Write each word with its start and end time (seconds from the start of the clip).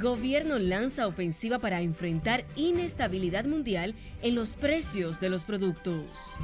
Gobierno 0.00 0.58
lanza 0.58 1.06
ofensiva 1.06 1.58
para 1.58 1.82
enfrentar 1.82 2.46
inestabilidad 2.56 3.44
mundial 3.44 3.94
en 4.22 4.34
los 4.34 4.56
precios 4.56 5.20
de 5.20 5.28
los 5.28 5.44
productos. 5.44 6.38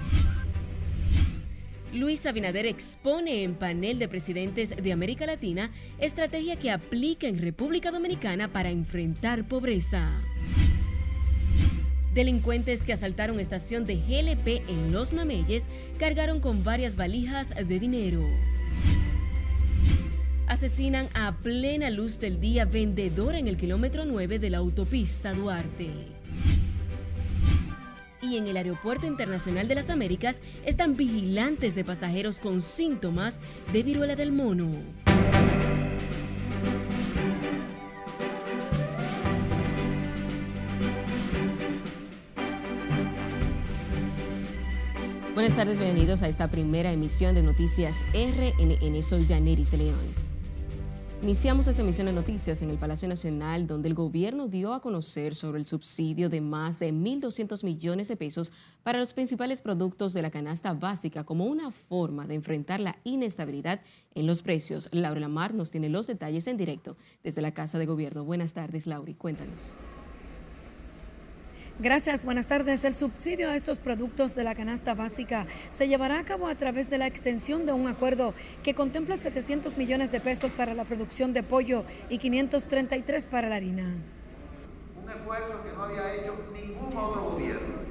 Luis 1.94 2.26
Abinader 2.26 2.66
expone 2.66 3.44
en 3.44 3.54
panel 3.54 3.98
de 3.98 4.08
presidentes 4.08 4.76
de 4.76 4.92
América 4.92 5.24
Latina 5.24 5.70
estrategia 5.98 6.56
que 6.56 6.70
aplica 6.70 7.28
en 7.28 7.40
República 7.40 7.90
Dominicana 7.90 8.48
para 8.48 8.68
enfrentar 8.68 9.48
pobreza. 9.48 10.10
Delincuentes 12.12 12.84
que 12.84 12.92
asaltaron 12.92 13.40
estación 13.40 13.86
de 13.86 13.96
GLP 13.96 14.68
en 14.68 14.92
Los 14.92 15.14
Mameyes 15.14 15.64
cargaron 15.98 16.40
con 16.40 16.62
varias 16.62 16.96
valijas 16.96 17.48
de 17.54 17.78
dinero. 17.78 18.28
Asesinan 20.46 21.08
a 21.12 21.32
plena 21.38 21.90
luz 21.90 22.20
del 22.20 22.40
día 22.40 22.66
vendedora 22.66 23.36
en 23.38 23.48
el 23.48 23.56
kilómetro 23.56 24.04
9 24.04 24.38
de 24.38 24.50
la 24.50 24.58
autopista 24.58 25.32
Duarte. 25.32 25.90
Y 28.22 28.36
en 28.36 28.46
el 28.46 28.56
Aeropuerto 28.56 29.06
Internacional 29.06 29.66
de 29.66 29.74
las 29.74 29.90
Américas 29.90 30.40
están 30.64 30.96
vigilantes 30.96 31.74
de 31.74 31.84
pasajeros 31.84 32.38
con 32.38 32.62
síntomas 32.62 33.40
de 33.72 33.82
viruela 33.82 34.14
del 34.14 34.30
mono. 34.30 34.70
Buenas 45.34 45.56
tardes, 45.56 45.78
bienvenidos 45.78 46.22
a 46.22 46.28
esta 46.28 46.48
primera 46.48 46.92
emisión 46.92 47.34
de 47.34 47.42
Noticias 47.42 47.96
RNN. 48.14 49.02
Soy 49.02 49.26
Janeris 49.26 49.72
de 49.72 49.78
León. 49.78 50.25
Iniciamos 51.22 51.66
esta 51.66 51.80
emisión 51.80 52.06
de 52.06 52.12
noticias 52.12 52.60
en 52.60 52.68
el 52.68 52.76
Palacio 52.76 53.08
Nacional, 53.08 53.66
donde 53.66 53.88
el 53.88 53.94
gobierno 53.94 54.48
dio 54.48 54.74
a 54.74 54.82
conocer 54.82 55.34
sobre 55.34 55.58
el 55.58 55.64
subsidio 55.64 56.28
de 56.28 56.42
más 56.42 56.78
de 56.78 56.92
1.200 56.92 57.64
millones 57.64 58.08
de 58.08 58.16
pesos 58.16 58.52
para 58.82 58.98
los 58.98 59.14
principales 59.14 59.62
productos 59.62 60.12
de 60.12 60.20
la 60.20 60.30
canasta 60.30 60.74
básica 60.74 61.24
como 61.24 61.46
una 61.46 61.70
forma 61.70 62.26
de 62.26 62.34
enfrentar 62.34 62.80
la 62.80 62.98
inestabilidad 63.02 63.80
en 64.14 64.26
los 64.26 64.42
precios. 64.42 64.90
Laura 64.92 65.20
Lamar 65.20 65.54
nos 65.54 65.70
tiene 65.70 65.88
los 65.88 66.06
detalles 66.06 66.46
en 66.48 66.58
directo 66.58 66.98
desde 67.24 67.40
la 67.40 67.54
Casa 67.54 67.78
de 67.78 67.86
Gobierno. 67.86 68.22
Buenas 68.22 68.52
tardes, 68.52 68.86
Lauri. 68.86 69.14
Cuéntanos. 69.14 69.74
Gracias, 71.78 72.24
buenas 72.24 72.46
tardes. 72.46 72.84
El 72.86 72.94
subsidio 72.94 73.50
a 73.50 73.54
estos 73.54 73.80
productos 73.80 74.34
de 74.34 74.44
la 74.44 74.54
canasta 74.54 74.94
básica 74.94 75.46
se 75.68 75.86
llevará 75.86 76.18
a 76.18 76.24
cabo 76.24 76.46
a 76.46 76.54
través 76.54 76.88
de 76.88 76.96
la 76.96 77.06
extensión 77.06 77.66
de 77.66 77.72
un 77.72 77.86
acuerdo 77.86 78.32
que 78.62 78.74
contempla 78.74 79.18
700 79.18 79.76
millones 79.76 80.10
de 80.10 80.20
pesos 80.20 80.54
para 80.54 80.72
la 80.72 80.86
producción 80.86 81.34
de 81.34 81.42
pollo 81.42 81.84
y 82.08 82.16
533 82.16 83.26
para 83.26 83.50
la 83.50 83.56
harina. 83.56 83.94
Un 85.04 85.10
esfuerzo 85.10 85.62
que 85.64 85.72
no 85.72 85.82
había 85.82 86.14
hecho 86.14 86.34
ningún 86.54 86.96
otro 86.96 87.24
gobierno 87.24 87.85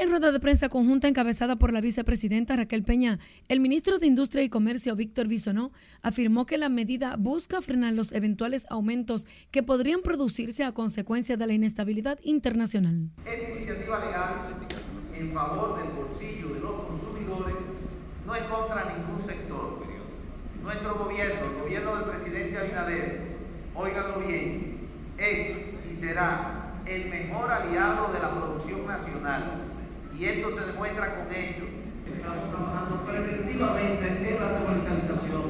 en 0.00 0.08
rueda 0.08 0.32
de 0.32 0.40
prensa 0.40 0.70
conjunta 0.70 1.08
encabezada 1.08 1.56
por 1.56 1.74
la 1.74 1.82
vicepresidenta 1.82 2.56
Raquel 2.56 2.82
Peña, 2.82 3.18
el 3.48 3.60
ministro 3.60 3.98
de 3.98 4.06
Industria 4.06 4.42
y 4.42 4.48
Comercio 4.48 4.96
Víctor 4.96 5.28
Bisonó 5.28 5.72
afirmó 6.00 6.46
que 6.46 6.56
la 6.56 6.70
medida 6.70 7.16
busca 7.18 7.60
frenar 7.60 7.92
los 7.92 8.10
eventuales 8.12 8.64
aumentos 8.70 9.26
que 9.50 9.62
podrían 9.62 10.00
producirse 10.00 10.64
a 10.64 10.72
consecuencia 10.72 11.36
de 11.36 11.46
la 11.46 11.52
inestabilidad 11.52 12.18
internacional. 12.22 13.10
Esta 13.26 13.50
iniciativa 13.50 13.98
legal 13.98 14.56
en 15.12 15.32
favor 15.34 15.78
del 15.78 15.92
bolsillo 15.92 16.54
de 16.54 16.60
los 16.60 16.80
consumidores 16.86 17.56
no 18.26 18.34
es 18.34 18.42
contra 18.44 18.96
ningún 18.96 19.22
sector. 19.22 19.84
Nuestro 20.62 20.94
gobierno, 20.94 21.40
el 21.44 21.62
gobierno 21.62 21.96
del 21.96 22.04
presidente 22.04 22.56
Abinader, 22.56 23.20
óiganlo 23.74 24.26
bien, 24.26 24.78
es 25.18 25.56
y 25.90 25.94
será 25.94 26.80
el 26.86 27.10
mejor 27.10 27.52
aliado 27.52 28.10
de 28.14 28.18
la 28.18 28.30
producción 28.30 28.86
nacional 28.86 29.69
y 30.20 30.24
esto 30.26 30.50
se 30.52 30.66
demuestra 30.66 31.14
con 31.14 31.34
hechos. 31.34 31.68
Estamos 32.14 32.50
trabajando 32.50 33.06
preventivamente 33.06 34.06
en 34.06 34.38
la 34.38 34.58
comercialización, 34.58 35.42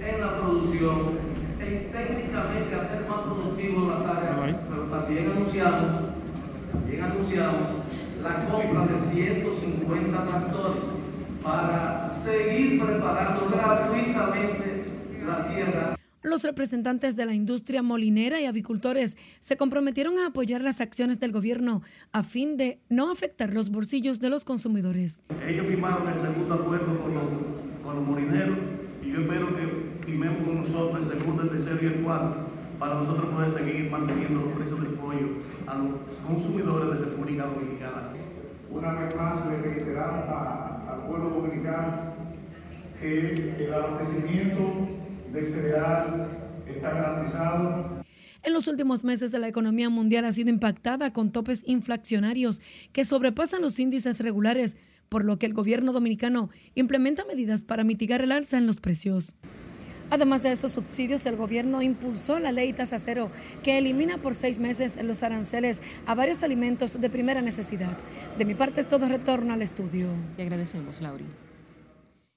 en 0.00 0.20
la 0.20 0.38
producción, 0.38 1.18
en 1.58 1.90
técnicamente 1.90 2.76
hacer 2.76 3.08
más 3.08 3.20
productivos 3.22 3.88
las 3.88 4.06
áreas, 4.06 4.56
pero 4.68 4.82
también 4.84 5.32
anunciamos, 5.32 5.92
también 6.70 7.02
anunciamos 7.02 7.68
la 8.22 8.48
compra 8.48 8.86
de 8.86 8.96
150 8.96 10.24
tractores 10.24 10.84
para 11.42 12.08
seguir 12.08 12.80
preparando 12.80 13.50
gratuitamente 13.50 14.84
la 15.26 15.48
tierra 15.48 15.96
los 16.24 16.42
representantes 16.42 17.16
de 17.16 17.26
la 17.26 17.34
industria 17.34 17.82
molinera 17.82 18.40
y 18.40 18.46
avicultores 18.46 19.16
se 19.40 19.56
comprometieron 19.56 20.18
a 20.18 20.28
apoyar 20.28 20.62
las 20.62 20.80
acciones 20.80 21.20
del 21.20 21.32
gobierno 21.32 21.82
a 22.12 22.22
fin 22.22 22.56
de 22.56 22.80
no 22.88 23.12
afectar 23.12 23.52
los 23.52 23.70
bolsillos 23.70 24.20
de 24.20 24.30
los 24.30 24.44
consumidores. 24.44 25.20
Ellos 25.46 25.66
firmaron 25.66 26.08
el 26.08 26.14
segundo 26.14 26.54
acuerdo 26.54 26.98
con 26.98 27.14
los, 27.14 27.24
con 27.82 28.10
molineros 28.10 28.56
y 29.04 29.10
yo 29.10 29.20
espero 29.20 29.54
que 29.54 30.04
firmemos 30.06 30.44
con 30.44 30.62
nosotros 30.62 31.06
el 31.06 31.18
segundo, 31.20 31.42
el 31.42 31.50
tercero 31.50 31.78
y 31.82 31.86
el 31.86 32.02
cuarto 32.02 32.48
para 32.78 32.94
nosotros 32.94 33.26
poder 33.26 33.50
seguir 33.50 33.90
manteniendo 33.90 34.46
los 34.46 34.52
precios 34.54 34.82
del 34.82 34.94
pollo 34.94 35.28
a 35.66 35.76
los 35.76 35.90
consumidores 36.26 36.98
de 36.98 37.04
República 37.04 37.46
Dominicana. 37.46 38.12
Una 38.70 38.92
vez 38.94 39.14
más 39.14 39.46
le 39.46 39.58
reiteramos 39.58 40.24
al 40.88 41.06
pueblo 41.06 41.28
dominicano 41.28 42.14
que 42.98 43.54
el 43.58 43.74
abastecimiento 43.74 45.03
del 45.34 45.46
cereal 45.46 46.28
está 46.66 46.90
garantizado. 46.90 48.04
En 48.42 48.52
los 48.52 48.68
últimos 48.68 49.04
meses 49.04 49.32
la 49.32 49.48
economía 49.48 49.88
mundial 49.88 50.24
ha 50.26 50.32
sido 50.32 50.50
impactada 50.50 51.12
con 51.12 51.32
topes 51.32 51.62
inflacionarios 51.66 52.60
que 52.92 53.04
sobrepasan 53.04 53.62
los 53.62 53.78
índices 53.78 54.20
regulares, 54.20 54.76
por 55.08 55.24
lo 55.24 55.38
que 55.38 55.46
el 55.46 55.54
gobierno 55.54 55.92
dominicano 55.92 56.50
implementa 56.74 57.24
medidas 57.24 57.62
para 57.62 57.84
mitigar 57.84 58.22
el 58.22 58.32
alza 58.32 58.58
en 58.58 58.66
los 58.66 58.80
precios. 58.80 59.34
Además 60.10 60.42
de 60.42 60.52
estos 60.52 60.72
subsidios, 60.72 61.24
el 61.24 61.36
gobierno 61.36 61.80
impulsó 61.80 62.38
la 62.38 62.52
ley 62.52 62.72
tasa 62.74 62.98
cero 62.98 63.30
que 63.62 63.78
elimina 63.78 64.18
por 64.18 64.34
seis 64.34 64.58
meses 64.58 65.02
los 65.02 65.22
aranceles 65.22 65.80
a 66.06 66.14
varios 66.14 66.42
alimentos 66.42 67.00
de 67.00 67.10
primera 67.10 67.40
necesidad. 67.40 67.96
De 68.36 68.44
mi 68.44 68.54
parte 68.54 68.82
es 68.82 68.88
todo 68.88 69.08
retorno 69.08 69.54
al 69.54 69.62
estudio. 69.62 70.08
Le 70.36 70.42
agradecemos, 70.42 71.00
Lauri. 71.00 71.24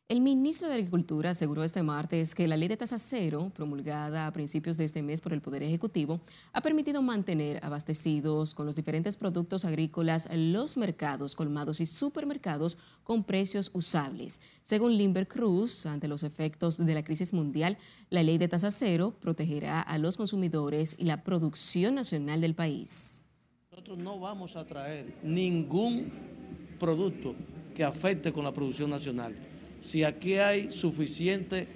El 0.10 0.22
ministro 0.22 0.70
de 0.70 0.76
Agricultura 0.76 1.32
aseguró 1.32 1.66
este 1.66 1.84
martes 1.84 2.34
que 2.34 2.48
la 2.48 2.56
ley 2.56 2.70
de 2.70 2.78
tasa 2.78 2.98
cero, 2.98 3.52
promulgada 3.54 4.26
a 4.26 4.32
principios 4.32 4.78
de 4.78 4.86
este 4.86 5.04
mes 5.04 5.20
por 5.20 5.34
el 5.34 5.42
Poder 5.42 5.64
Ejecutivo, 5.64 6.22
ha 6.54 6.62
permitido 6.62 7.02
mantener 7.02 7.60
abastecidos 7.62 8.54
con 8.54 8.66
los 8.66 8.78
diferentes 8.78 9.18
productos 9.18 9.66
agrícolas 9.66 10.30
los 10.32 10.78
mercados, 10.78 11.36
colmados 11.36 11.82
y 11.82 11.86
supermercados 11.86 12.78
con 13.04 13.26
precios 13.26 13.70
usables. 13.74 14.40
Según 14.64 14.96
Limber 14.96 15.28
Cruz, 15.28 15.86
ante 15.86 16.08
los 16.08 16.24
efectos 16.24 16.78
de 16.78 16.94
la 16.94 17.04
crisis 17.04 17.34
mundial, 17.34 17.78
la 18.10 18.24
ley 18.24 18.38
de 18.38 18.48
tasa 18.48 18.72
cero 18.72 19.14
protegerá 19.20 19.82
a 19.82 19.98
los 19.98 20.16
consumidores 20.16 20.96
y 20.98 21.04
la 21.04 21.26
producción 21.26 21.96
nacional 21.96 22.40
del 22.40 22.56
país. 22.56 23.26
Nosotros 23.72 23.98
no 23.98 24.18
vamos 24.18 24.56
a 24.56 24.66
traer 24.66 25.18
ningún 25.22 26.10
producto 26.80 27.36
que 27.76 27.84
afecte 27.84 28.32
con 28.32 28.46
la 28.46 28.54
producción 28.54 28.90
nacional 28.90 29.36
si 29.82 30.04
aquí 30.04 30.36
hay 30.36 30.72
suficiente 30.72 31.68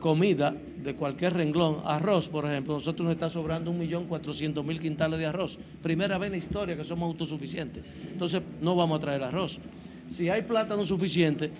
comida 0.00 0.54
de 0.82 0.94
cualquier 0.94 1.34
renglón, 1.34 1.80
arroz, 1.84 2.28
por 2.28 2.44
ejemplo, 2.44 2.74
nosotros 2.74 3.04
nos 3.04 3.14
está 3.14 3.30
sobrando 3.30 3.72
1.400.000 3.72 4.78
quintales 4.80 5.18
de 5.18 5.26
arroz. 5.26 5.58
Primera 5.82 6.18
vez 6.18 6.26
en 6.26 6.32
la 6.32 6.38
historia 6.38 6.76
que 6.76 6.84
somos 6.84 7.06
autosuficientes. 7.06 7.84
Entonces, 8.10 8.42
no 8.60 8.74
vamos 8.74 8.98
a 8.98 9.00
traer 9.00 9.22
arroz. 9.22 9.58
Si 10.08 10.28
hay 10.28 10.42
plátano 10.42 10.84
suficiente, 10.84 11.50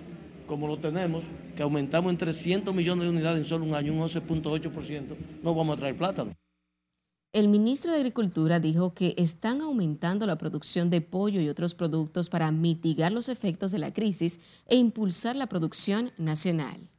como 0.46 0.66
lo 0.66 0.76
tenemos, 0.76 1.22
que 1.56 1.62
aumentamos 1.62 2.10
en 2.10 2.18
300 2.18 2.74
millones 2.74 3.04
de 3.04 3.10
unidades 3.10 3.38
en 3.38 3.44
solo 3.44 3.64
un 3.64 3.74
año, 3.74 3.92
un 3.92 4.00
11.8%, 4.00 5.04
no 5.42 5.54
vamos 5.54 5.76
a 5.76 5.78
traer 5.78 5.96
plátano. 5.96 6.32
El 7.32 7.48
ministro 7.48 7.90
de 7.90 7.96
Agricultura 7.96 8.60
dijo 8.60 8.92
que 8.92 9.14
están 9.16 9.62
aumentando 9.62 10.26
la 10.26 10.36
producción 10.36 10.90
de 10.90 11.00
pollo 11.00 11.40
y 11.40 11.48
otros 11.48 11.74
productos 11.74 12.28
para 12.28 12.52
mitigar 12.52 13.10
los 13.10 13.30
efectos 13.30 13.72
de 13.72 13.78
la 13.78 13.94
crisis 13.94 14.38
e 14.66 14.76
impulsar 14.76 15.34
la 15.34 15.46
producción 15.46 16.12
nacional. 16.18 16.90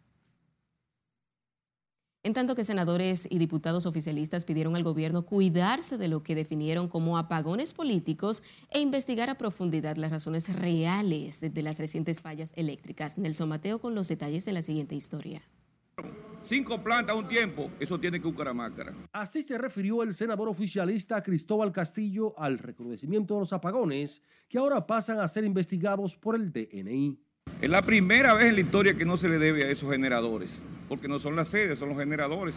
En 2.24 2.34
tanto 2.34 2.56
que 2.56 2.64
senadores 2.64 3.28
y 3.30 3.38
diputados 3.38 3.86
oficialistas 3.86 4.44
pidieron 4.44 4.76
al 4.76 4.84
gobierno 4.84 5.24
cuidarse 5.24 6.00
de 6.00 6.08
lo 6.08 6.24
que 6.24 6.34
definieron 6.34 6.88
como 6.88 7.20
apagones 7.20 7.74
políticos 7.74 8.42
e 8.72 8.80
investigar 8.80 9.30
a 9.30 9.38
profundidad 9.38 9.98
las 9.98 10.10
razones 10.10 10.52
reales 10.52 11.42
de 11.42 11.62
las 11.62 11.78
recientes 11.78 12.22
fallas 12.22 12.54
eléctricas. 12.56 13.20
Nelson 13.20 13.50
Mateo 13.50 13.80
con 13.80 13.94
los 13.94 14.08
detalles 14.08 14.48
en 14.48 14.56
la 14.56 14.64
siguiente 14.64 14.96
historia. 14.96 15.44
Cinco 16.44 16.84
plantas 16.84 17.16
a 17.16 17.18
un 17.18 17.28
tiempo, 17.28 17.72
eso 17.80 18.00
tiene 18.00 18.20
que 18.20 18.28
buscar 18.28 18.50
a 18.50 18.54
máscara. 18.54 18.94
Así 19.14 19.44
se 19.44 19.58
refirió 19.58 20.04
el 20.04 20.14
senador 20.14 20.50
oficialista 20.50 21.24
Cristóbal 21.24 21.72
Castillo 21.72 22.38
al 22.38 22.60
recrudecimiento 22.60 23.36
de 23.36 23.40
los 23.40 23.54
apagones 23.54 24.22
que 24.50 24.58
ahora 24.58 24.86
pasan 24.86 25.20
a 25.20 25.28
ser 25.28 25.46
investigados 25.46 26.18
por 26.18 26.36
el 26.36 26.52
DNI. 26.52 27.18
Es 27.62 27.70
la 27.70 27.82
primera 27.82 28.34
vez 28.34 28.48
en 28.48 28.56
la 28.56 28.62
historia 28.62 28.94
que 28.94 29.06
no 29.06 29.16
se 29.16 29.30
le 29.30 29.40
debe 29.40 29.64
a 29.64 29.70
esos 29.70 29.90
generadores 29.90 30.66
porque 30.94 31.08
no 31.08 31.18
son 31.18 31.36
las 31.36 31.48
sedes, 31.48 31.80
son 31.80 31.90
los 31.90 31.98
generadores. 31.98 32.56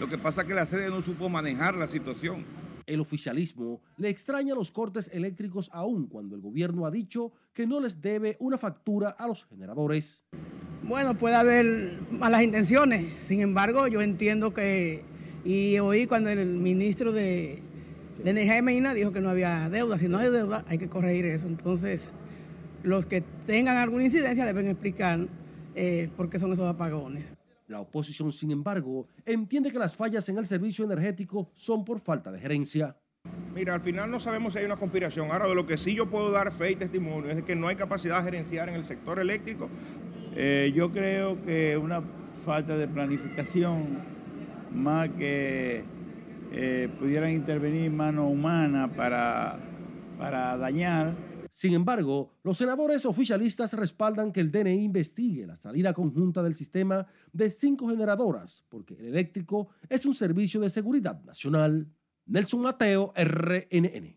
Lo 0.00 0.08
que 0.08 0.16
pasa 0.16 0.42
es 0.42 0.46
que 0.46 0.54
la 0.54 0.64
sede 0.64 0.88
no 0.88 1.02
supo 1.02 1.28
manejar 1.28 1.74
la 1.74 1.86
situación. 1.86 2.44
El 2.86 3.00
oficialismo 3.00 3.80
le 3.96 4.08
extraña 4.08 4.54
los 4.54 4.70
cortes 4.70 5.10
eléctricos 5.12 5.70
aún 5.72 6.06
cuando 6.06 6.36
el 6.36 6.42
gobierno 6.42 6.86
ha 6.86 6.90
dicho 6.90 7.32
que 7.52 7.66
no 7.66 7.80
les 7.80 8.00
debe 8.00 8.36
una 8.40 8.58
factura 8.58 9.10
a 9.10 9.26
los 9.26 9.44
generadores. 9.46 10.24
Bueno, 10.82 11.16
puede 11.16 11.34
haber 11.34 11.98
malas 12.10 12.42
intenciones, 12.42 13.24
sin 13.24 13.40
embargo 13.40 13.88
yo 13.88 14.02
entiendo 14.02 14.52
que, 14.52 15.02
y 15.44 15.78
oí 15.78 16.06
cuando 16.06 16.28
el 16.28 16.46
ministro 16.46 17.12
de, 17.12 17.62
de 18.22 18.30
Energía 18.30 18.58
y 18.58 18.62
Medina 18.62 18.92
dijo 18.92 19.10
que 19.12 19.20
no 19.20 19.30
había 19.30 19.68
deuda, 19.70 19.98
si 19.98 20.08
no 20.08 20.18
hay 20.18 20.30
deuda 20.30 20.64
hay 20.68 20.76
que 20.76 20.88
corregir 20.88 21.24
eso, 21.24 21.46
entonces 21.46 22.10
los 22.82 23.06
que 23.06 23.22
tengan 23.46 23.78
alguna 23.78 24.04
incidencia 24.04 24.44
deben 24.44 24.68
explicar 24.68 25.26
eh, 25.74 26.10
por 26.16 26.28
qué 26.28 26.38
son 26.38 26.52
esos 26.52 26.68
apagones. 26.68 27.24
La 27.66 27.80
oposición, 27.80 28.30
sin 28.30 28.50
embargo, 28.50 29.08
entiende 29.24 29.70
que 29.70 29.78
las 29.78 29.96
fallas 29.96 30.28
en 30.28 30.36
el 30.36 30.44
servicio 30.44 30.84
energético 30.84 31.50
son 31.54 31.84
por 31.84 32.00
falta 32.00 32.30
de 32.30 32.38
gerencia. 32.38 32.96
Mira, 33.54 33.72
al 33.72 33.80
final 33.80 34.10
no 34.10 34.20
sabemos 34.20 34.52
si 34.52 34.58
hay 34.58 34.66
una 34.66 34.76
conspiración. 34.76 35.30
Ahora, 35.30 35.48
de 35.48 35.54
lo 35.54 35.66
que 35.66 35.78
sí 35.78 35.94
yo 35.94 36.10
puedo 36.10 36.30
dar 36.30 36.52
fe 36.52 36.72
y 36.72 36.76
testimonio 36.76 37.30
es 37.30 37.42
que 37.44 37.56
no 37.56 37.68
hay 37.68 37.76
capacidad 37.76 38.22
gerenciar 38.22 38.68
en 38.68 38.74
el 38.74 38.84
sector 38.84 39.18
eléctrico. 39.18 39.70
Eh, 40.34 40.72
yo 40.74 40.92
creo 40.92 41.42
que 41.42 41.78
una 41.78 42.02
falta 42.44 42.76
de 42.76 42.86
planificación, 42.86 43.98
más 44.72 45.08
que 45.10 45.84
eh, 46.52 46.88
pudieran 46.98 47.30
intervenir 47.30 47.90
mano 47.90 48.28
humana 48.28 48.88
para, 48.88 49.56
para 50.18 50.58
dañar, 50.58 51.14
sin 51.54 51.72
embargo, 51.72 52.32
los 52.42 52.58
senadores 52.58 53.06
oficialistas 53.06 53.74
respaldan 53.74 54.32
que 54.32 54.40
el 54.40 54.50
DNI 54.50 54.82
investigue 54.82 55.46
la 55.46 55.54
salida 55.54 55.94
conjunta 55.94 56.42
del 56.42 56.56
sistema 56.56 57.06
de 57.32 57.48
cinco 57.48 57.88
generadoras, 57.88 58.64
porque 58.68 58.94
el 58.94 59.04
eléctrico 59.06 59.68
es 59.88 60.04
un 60.04 60.14
servicio 60.14 60.60
de 60.60 60.68
seguridad 60.68 61.22
nacional. 61.22 61.86
Nelson 62.26 62.60
Mateo, 62.60 63.12
RNN. 63.14 64.16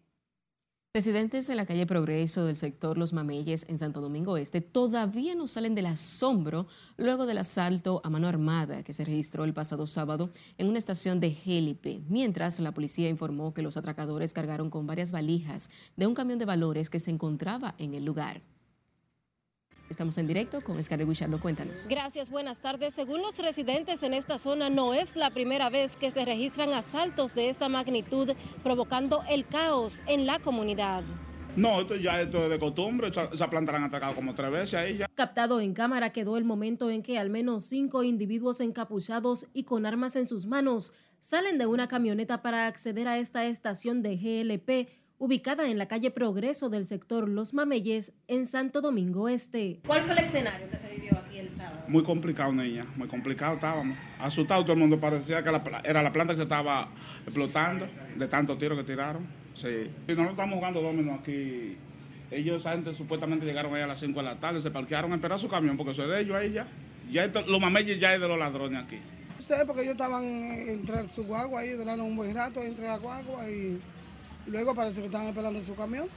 Residentes 0.94 1.45
de 1.45 1.56
la 1.56 1.66
calle 1.66 1.86
Progreso 1.86 2.45
del 2.45 2.56
sector 2.56 2.98
Los 2.98 3.13
Mameyes 3.13 3.66
en 3.68 3.78
Santo 3.78 4.01
Domingo 4.01 4.38
Este 4.38 4.62
todavía 4.62 5.36
no 5.36 5.45
salen 5.45 5.75
del 5.75 5.86
asombro 5.86 6.66
luego 6.95 7.25
del 7.25 7.38
asalto 7.38 8.01
a 8.04 8.10
mano 8.10 8.28
armada 8.28 8.84
que 8.84 8.94
se 8.94 9.06
registró 9.06 9.44
el 9.44 9.54
pasado 9.54 9.86
sábado 9.86 10.31
en 10.57 10.68
una 10.68 10.80
estación 10.80 11.19
de 11.19 11.31
Gélipe, 11.31 12.01
mientras 12.07 12.60
la 12.60 12.74
policía 12.74 13.10
informó 13.10 13.54
que 13.54 13.62
los 13.62 13.78
atracadores 13.78 14.34
cargaron 14.34 14.69
con 14.72 14.88
varias 14.88 15.12
valijas 15.12 15.69
de 15.98 16.07
un 16.07 16.16
camión 16.16 16.39
de 16.39 16.45
valores 16.45 16.90
que 16.90 17.00
se 17.00 17.12
encontraba 17.12 17.75
en 17.78 17.94
el 17.94 18.06
lugar. 18.06 18.42
Estamos 19.89 20.18
en 20.18 20.28
directo 20.28 20.62
con 20.62 20.81
Scarlett 20.84 21.07
Guichardo. 21.07 21.39
Cuéntanos. 21.39 21.88
Gracias, 21.89 22.30
buenas 22.30 22.60
tardes. 22.60 22.94
Según 22.94 23.22
los 23.22 23.39
residentes 23.39 24.04
en 24.04 24.13
esta 24.13 24.38
zona, 24.38 24.69
no 24.69 24.94
es 24.94 25.16
la 25.16 25.30
primera 25.30 25.69
vez 25.69 25.95
que 25.95 26.12
se 26.12 26.25
registran 26.25 26.74
asaltos 26.74 27.34
de 27.36 27.50
esta 27.50 27.69
magnitud, 27.69 28.34
provocando 28.63 29.24
el 29.30 29.45
caos 29.48 30.01
en 30.07 30.25
la 30.25 30.39
comunidad. 30.39 31.04
No, 31.56 31.81
esto 31.81 31.95
ya 31.95 32.22
esto 32.22 32.44
es 32.44 32.50
de 32.51 32.60
costumbre. 32.60 33.07
Esa 33.07 33.50
planta 33.50 33.72
la 33.72 33.80
han 33.80 33.86
atacado 33.86 34.13
como 34.13 34.36
tres 34.36 34.51
veces 34.51 34.74
ahí 34.75 34.98
ya. 34.98 35.07
Captado 35.16 35.60
en 35.60 35.74
cámara 35.74 36.12
quedó 36.12 36.38
el 36.38 36.44
momento 36.44 36.92
en 36.92 37.01
que 37.01 37.18
al 37.18 37.31
menos 37.31 37.66
cinco 37.66 38.04
individuos 38.04 38.62
encapuchados 38.62 39.48
y 39.54 39.63
con 39.63 39.88
armas 39.88 40.16
en 40.16 40.28
sus 40.28 40.45
manos 40.45 40.94
salen 41.19 41.57
de 41.57 41.66
una 41.66 41.88
camioneta 41.88 42.44
para 42.44 42.68
acceder 42.68 43.07
a 43.07 43.18
esta 43.18 43.45
estación 43.45 44.04
de 44.04 44.18
GLP 44.18 45.06
ubicada 45.19 45.69
en 45.69 45.78
la 45.78 45.88
calle 45.88 46.12
Progreso 46.12 46.69
del 46.69 46.86
sector 46.86 47.28
Los 47.28 47.54
Mameyes, 47.54 48.14
en 48.28 48.46
Santo 48.46 48.81
Domingo 48.81 49.30
Este. 49.30 49.80
¿Cuál 49.86 50.04
fue 50.04 50.14
el 50.14 50.25
escenario 50.25 50.69
que 50.69 50.78
se 50.78 50.90
vivió 50.90 51.18
aquí 51.18 51.40
el 51.40 51.50
sábado? 51.50 51.81
Muy 51.88 52.04
complicado, 52.04 52.52
niña, 52.54 52.86
muy 52.96 53.08
complicado 53.08 53.56
estábamos. 53.56 53.98
Asustado 54.19 54.64
todo 54.64 54.74
el 54.74 54.80
mundo, 54.80 55.00
parecía 55.00 55.44
que 55.44 55.50
era 55.84 56.04
la 56.04 56.14
planta 56.14 56.34
que 56.34 56.38
se 56.38 56.44
estaba 56.44 56.90
explotando 57.24 57.88
de 58.16 58.28
tantos 58.28 58.58
tiros 58.58 58.78
que 58.78 58.84
tiraron. 58.84 59.28
Sí. 59.56 59.68
Y 59.68 60.12
nosotros 60.12 60.31
estamos 60.31 60.56
jugando 60.56 60.81
dominó 60.81 61.16
aquí. 61.16 61.78
Ellos, 62.30 62.58
esa 62.58 62.74
gente 62.74 62.94
supuestamente 62.94 63.46
llegaron 63.46 63.74
ahí 63.74 63.81
a 63.81 63.88
las 63.88 64.00
5 64.00 64.19
de 64.19 64.25
la 64.25 64.40
tarde, 64.40 64.62
se 64.62 64.69
parquearon 64.69 65.12
a 65.14 65.16
esperar 65.16 65.40
su 65.40 65.48
camión, 65.48 65.78
porque 65.78 65.94
eso 65.94 66.04
es 66.04 66.10
de 66.10 66.22
ellos 66.22 66.36
ahí 66.36 66.52
ya. 66.52 66.68
Ya 67.10 67.25
los 67.28 67.62
mameyes 67.62 68.00
ya 68.00 68.14
es 68.14 68.19
de 68.19 68.28
los 68.28 68.38
ladrones 68.38 68.84
aquí. 68.84 69.00
Usted, 69.40 69.66
porque 69.66 69.84
ellos 69.84 69.94
estaban 69.94 70.25
entre 70.25 71.08
su 71.08 71.24
guagua 71.24 71.62
ahí, 71.62 71.69
duraron 71.69 72.02
un 72.02 72.16
buen 72.18 72.36
rato 72.36 72.62
entre 72.62 72.86
la 72.86 72.98
guagua 72.98 73.50
y 73.50 73.80
Luego 74.48 74.74
parece 74.74 75.02
que 75.02 75.08
estaban 75.08 75.28
esperando 75.28 75.62
su 75.62 75.76
camión. 75.76 76.08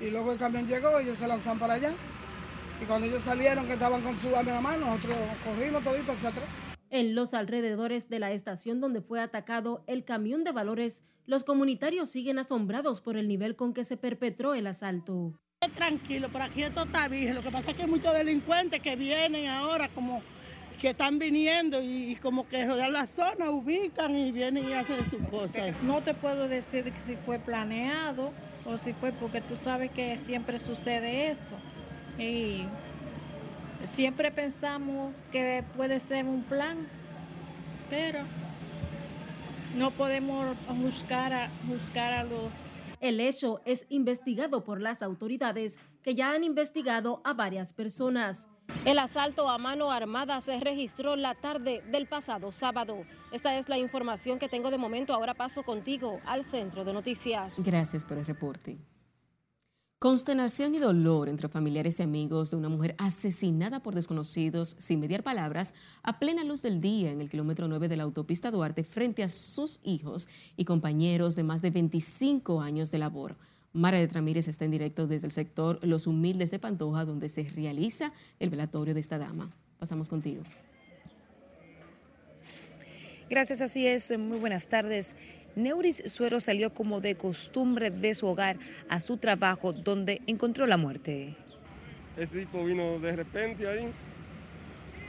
Y 0.00 0.10
luego 0.10 0.32
el 0.32 0.38
camión 0.38 0.66
llegó, 0.66 0.98
ellos 0.98 1.18
se 1.18 1.26
lanzaron 1.26 1.58
para 1.58 1.74
allá. 1.74 1.92
Y 2.82 2.86
cuando 2.86 3.06
ellos 3.06 3.22
salieron, 3.22 3.66
que 3.66 3.74
estaban 3.74 4.02
con 4.02 4.18
su 4.18 4.28
arma 4.28 4.50
en 4.50 4.56
la 4.56 4.60
mano, 4.60 4.86
nosotros 4.86 5.16
corrimos 5.44 5.84
todito 5.84 6.12
hacia 6.12 6.30
atrás. 6.30 6.48
En 6.90 7.14
los 7.14 7.34
alrededores 7.34 8.08
de 8.08 8.18
la 8.18 8.32
estación 8.32 8.80
donde 8.80 9.00
fue 9.00 9.20
atacado 9.20 9.84
el 9.86 10.04
camión 10.04 10.44
de 10.44 10.52
valores, 10.52 11.02
los 11.26 11.44
comunitarios 11.44 12.10
siguen 12.10 12.38
asombrados 12.38 13.00
por 13.00 13.16
el 13.16 13.28
nivel 13.28 13.56
con 13.56 13.72
que 13.74 13.84
se 13.84 13.96
perpetró 13.96 14.54
el 14.54 14.66
asalto. 14.66 15.38
Tranquilo, 15.74 16.28
por 16.28 16.42
aquí 16.42 16.62
esto 16.62 16.82
está 16.82 17.08
bien. 17.08 17.34
Lo 17.34 17.42
que 17.42 17.50
pasa 17.50 17.70
es 17.70 17.76
que 17.76 17.82
hay 17.82 17.88
muchos 17.88 18.12
delincuentes 18.12 18.80
que 18.80 18.96
vienen 18.96 19.48
ahora 19.48 19.88
como 19.88 20.22
que 20.80 20.90
están 20.90 21.18
viniendo 21.18 21.80
y, 21.82 22.16
como 22.20 22.48
que 22.48 22.64
rodean 22.66 22.92
la 22.92 23.06
zona, 23.06 23.50
ubican 23.50 24.16
y 24.16 24.32
vienen 24.32 24.68
y 24.68 24.72
hacen 24.74 25.08
sus 25.08 25.22
cosas. 25.28 25.74
No 25.82 26.02
te 26.02 26.14
puedo 26.14 26.48
decir 26.48 26.92
si 27.06 27.16
fue 27.16 27.38
planeado 27.38 28.32
o 28.64 28.78
si 28.78 28.92
fue 28.92 29.12
porque 29.12 29.40
tú 29.40 29.56
sabes 29.56 29.90
que 29.90 30.18
siempre 30.18 30.58
sucede 30.58 31.30
eso. 31.30 31.56
Y 32.18 32.64
siempre 33.88 34.30
pensamos 34.30 35.14
que 35.32 35.64
puede 35.76 36.00
ser 36.00 36.26
un 36.26 36.42
plan, 36.42 36.88
pero 37.90 38.20
no 39.76 39.90
podemos 39.90 40.56
buscar 40.68 41.32
a, 41.32 41.50
buscar 41.64 42.12
a 42.12 42.24
los... 42.24 42.50
El 43.00 43.20
hecho 43.20 43.60
es 43.64 43.86
investigado 43.88 44.64
por 44.64 44.80
las 44.80 45.02
autoridades 45.02 45.78
que 46.02 46.14
ya 46.14 46.32
han 46.32 46.44
investigado 46.44 47.20
a 47.24 47.34
varias 47.34 47.72
personas. 47.72 48.46
El 48.84 48.98
asalto 48.98 49.48
a 49.48 49.56
mano 49.56 49.90
armada 49.90 50.40
se 50.42 50.60
registró 50.60 51.16
la 51.16 51.34
tarde 51.34 51.82
del 51.90 52.06
pasado 52.06 52.52
sábado. 52.52 53.04
Esta 53.32 53.58
es 53.58 53.68
la 53.68 53.78
información 53.78 54.38
que 54.38 54.48
tengo 54.48 54.70
de 54.70 54.76
momento. 54.78 55.14
Ahora 55.14 55.32
paso 55.32 55.62
contigo 55.62 56.20
al 56.26 56.44
centro 56.44 56.84
de 56.84 56.92
noticias. 56.92 57.54
Gracias 57.58 58.04
por 58.04 58.18
el 58.18 58.26
reporte. 58.26 58.76
Consternación 60.04 60.74
y 60.74 60.80
dolor 60.80 61.30
entre 61.30 61.48
familiares 61.48 61.98
y 61.98 62.02
amigos 62.02 62.50
de 62.50 62.58
una 62.58 62.68
mujer 62.68 62.94
asesinada 62.98 63.80
por 63.80 63.94
desconocidos 63.94 64.76
sin 64.78 65.00
mediar 65.00 65.22
palabras 65.22 65.72
a 66.02 66.18
plena 66.18 66.44
luz 66.44 66.60
del 66.60 66.82
día 66.82 67.10
en 67.10 67.22
el 67.22 67.30
kilómetro 67.30 67.68
9 67.68 67.88
de 67.88 67.96
la 67.96 68.02
autopista 68.02 68.50
Duarte 68.50 68.84
frente 68.84 69.22
a 69.22 69.30
sus 69.30 69.80
hijos 69.82 70.28
y 70.58 70.66
compañeros 70.66 71.36
de 71.36 71.44
más 71.44 71.62
de 71.62 71.70
25 71.70 72.60
años 72.60 72.90
de 72.90 72.98
labor. 72.98 73.38
Mara 73.74 73.98
de 73.98 74.06
Tramírez 74.06 74.46
está 74.46 74.64
en 74.64 74.70
directo 74.70 75.08
desde 75.08 75.26
el 75.26 75.32
sector 75.32 75.80
Los 75.82 76.06
Humildes 76.06 76.52
de 76.52 76.60
Pantoja, 76.60 77.04
donde 77.04 77.28
se 77.28 77.42
realiza 77.42 78.12
el 78.38 78.48
velatorio 78.48 78.94
de 78.94 79.00
esta 79.00 79.18
dama. 79.18 79.50
Pasamos 79.80 80.08
contigo. 80.08 80.44
Gracias, 83.28 83.60
así 83.60 83.84
es. 83.84 84.16
Muy 84.16 84.38
buenas 84.38 84.68
tardes. 84.68 85.16
Neuris 85.56 86.04
Suero 86.06 86.38
salió 86.38 86.72
como 86.72 87.00
de 87.00 87.16
costumbre 87.16 87.90
de 87.90 88.14
su 88.14 88.28
hogar 88.28 88.60
a 88.88 89.00
su 89.00 89.16
trabajo, 89.16 89.72
donde 89.72 90.22
encontró 90.28 90.68
la 90.68 90.76
muerte. 90.76 91.36
Este 92.16 92.44
tipo 92.44 92.64
vino 92.64 93.00
de 93.00 93.16
repente 93.16 93.66
ahí 93.66 93.92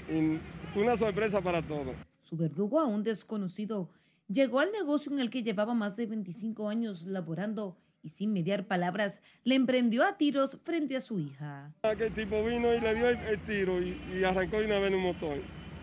y 0.10 0.40
fue 0.74 0.82
una 0.82 0.96
sorpresa 0.96 1.40
para 1.40 1.62
todos. 1.62 1.96
Su 2.20 2.36
verdugo, 2.36 2.80
aún 2.80 3.04
desconocido, 3.04 3.92
llegó 4.28 4.60
al 4.60 4.72
negocio 4.72 5.12
en 5.12 5.20
el 5.20 5.30
que 5.30 5.44
llevaba 5.44 5.76
más 5.76 5.96
de 5.96 6.08
25 6.08 6.68
años 6.68 7.06
laborando 7.06 7.78
y 8.06 8.10
sin 8.10 8.34
mediar 8.34 8.66
palabras 8.66 9.20
le 9.44 9.56
emprendió 9.56 10.04
a 10.04 10.16
tiros 10.16 10.60
frente 10.64 10.96
a 10.96 11.00
su 11.00 11.20
hija. 11.20 11.72
Aquel 11.82 12.14
tipo 12.14 12.44
vino 12.46 12.72
y 12.72 12.80
le 12.80 12.94
dio 12.94 13.10
el, 13.10 13.40
tiro 13.40 13.82
y, 13.82 14.24
arrancó 14.24 14.60
de 14.60 14.68
una 14.68 14.78
vez 14.78 14.90
en 14.90 14.96
un 14.96 15.02
motor. 15.02 15.38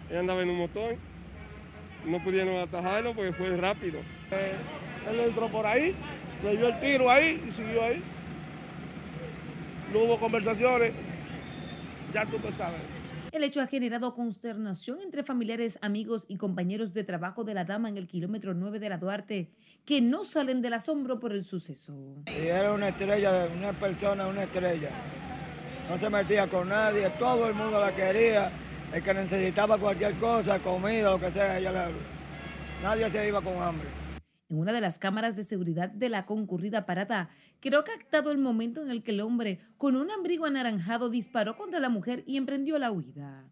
Ella 0.09 0.21
andaba 0.21 0.43
en 0.43 0.51
un 0.51 0.59
motor, 0.59 0.97
no 2.07 2.23
pudieron 2.23 2.57
atajarlo 2.61 3.15
porque 3.15 3.33
fue 3.33 3.57
rápido. 3.57 3.99
Eh, 4.31 4.55
él 5.11 5.21
entró 5.21 5.51
por 5.51 5.67
ahí, 5.67 5.97
le 6.45 6.57
dio 6.57 6.69
el 6.69 6.79
tiro 6.79 7.11
ahí 7.11 7.43
y 7.47 7.51
siguió 7.51 7.83
ahí. 7.83 8.01
No 9.93 10.05
hubo 10.05 10.21
conversaciones, 10.21 10.93
ya 12.15 12.25
tú 12.25 12.39
lo 12.39 12.53
sabes. 12.53 12.81
El 13.33 13.45
hecho 13.45 13.63
ha 13.63 13.67
generado 13.67 14.15
consternación 14.15 15.01
entre 15.01 15.25
familiares, 15.25 15.79
amigos 15.81 16.27
y 16.29 16.37
compañeros 16.37 16.93
de 16.93 17.03
trabajo 17.03 17.45
de 17.45 17.55
la 17.55 17.65
dama 17.65 17.89
en 17.89 17.97
el 17.97 18.07
kilómetro 18.07 18.53
9 18.53 18.79
de 18.79 18.89
la 18.91 18.99
Duarte, 18.99 19.49
que 19.85 20.01
no 20.01 20.25
salen 20.25 20.63
del 20.63 20.75
asombro 20.75 21.19
por 21.19 21.33
el 21.33 21.45
suceso. 21.45 22.23
Y 22.27 22.47
era 22.47 22.73
una 22.73 22.89
estrella, 22.89 23.49
una 23.57 23.73
persona, 23.73 24.27
una 24.27 24.45
estrella. 24.45 24.91
No 25.89 25.99
se 25.99 26.09
metía 26.09 26.49
con 26.49 26.69
nadie, 26.69 27.11
todo 27.19 27.49
el 27.49 27.55
mundo 27.55 27.81
la 27.81 27.95
quería. 27.95 28.53
El 28.93 29.03
que 29.03 29.15
necesitaba 29.15 29.79
cualquier 29.79 30.15
cosa, 30.19 30.59
comida, 30.61 31.11
lo 31.11 31.19
que 31.19 31.31
sea, 31.31 31.59
ella 31.59 31.89
nadie 32.83 33.09
se 33.11 33.27
iba 33.27 33.41
con 33.41 33.61
hambre. 33.63 33.89
En 34.51 34.59
una 34.59 34.73
de 34.73 34.83
las 34.83 34.99
cámaras 34.99 35.35
de 35.35 35.45
seguridad 35.45 35.89
de 35.89 36.11
la 36.11 36.27
concurrida 36.27 36.85
parada 36.85 37.31
quedó 37.61 37.85
captado 37.85 38.31
el 38.31 38.39
momento 38.39 38.83
en 38.83 38.91
el 38.91 39.03
que 39.03 39.13
el 39.13 39.23
hombre, 39.23 39.61
con 39.79 39.97
un 39.97 40.11
abrigo 40.11 40.45
anaranjado, 40.45 41.09
disparó 41.09 41.57
contra 41.57 41.81
la 41.81 41.89
mujer 41.89 42.23
y 42.27 42.37
emprendió 42.37 42.79
la 42.79 42.93
huida. 42.93 43.45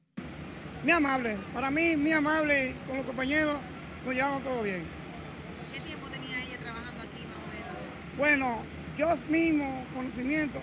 muy 0.82 0.92
amable. 0.92 1.38
Para 1.54 1.70
mí, 1.70 1.96
muy 1.96 2.12
amable 2.12 2.74
con 2.86 2.98
los 2.98 3.06
compañeros, 3.06 3.56
nos 4.04 4.14
llevamos 4.14 4.42
todo 4.42 4.62
bien. 4.62 4.84
¿Qué 5.72 5.80
tiempo 5.80 6.06
tenía 6.08 6.42
ella 6.42 6.58
trabajando 6.58 7.00
aquí 7.00 7.22
más 7.28 7.38
o 7.38 7.48
menos? 7.48 7.78
Bueno, 8.20 8.58
yo 8.98 9.16
mismo, 9.30 9.82
conocimiento, 9.94 10.60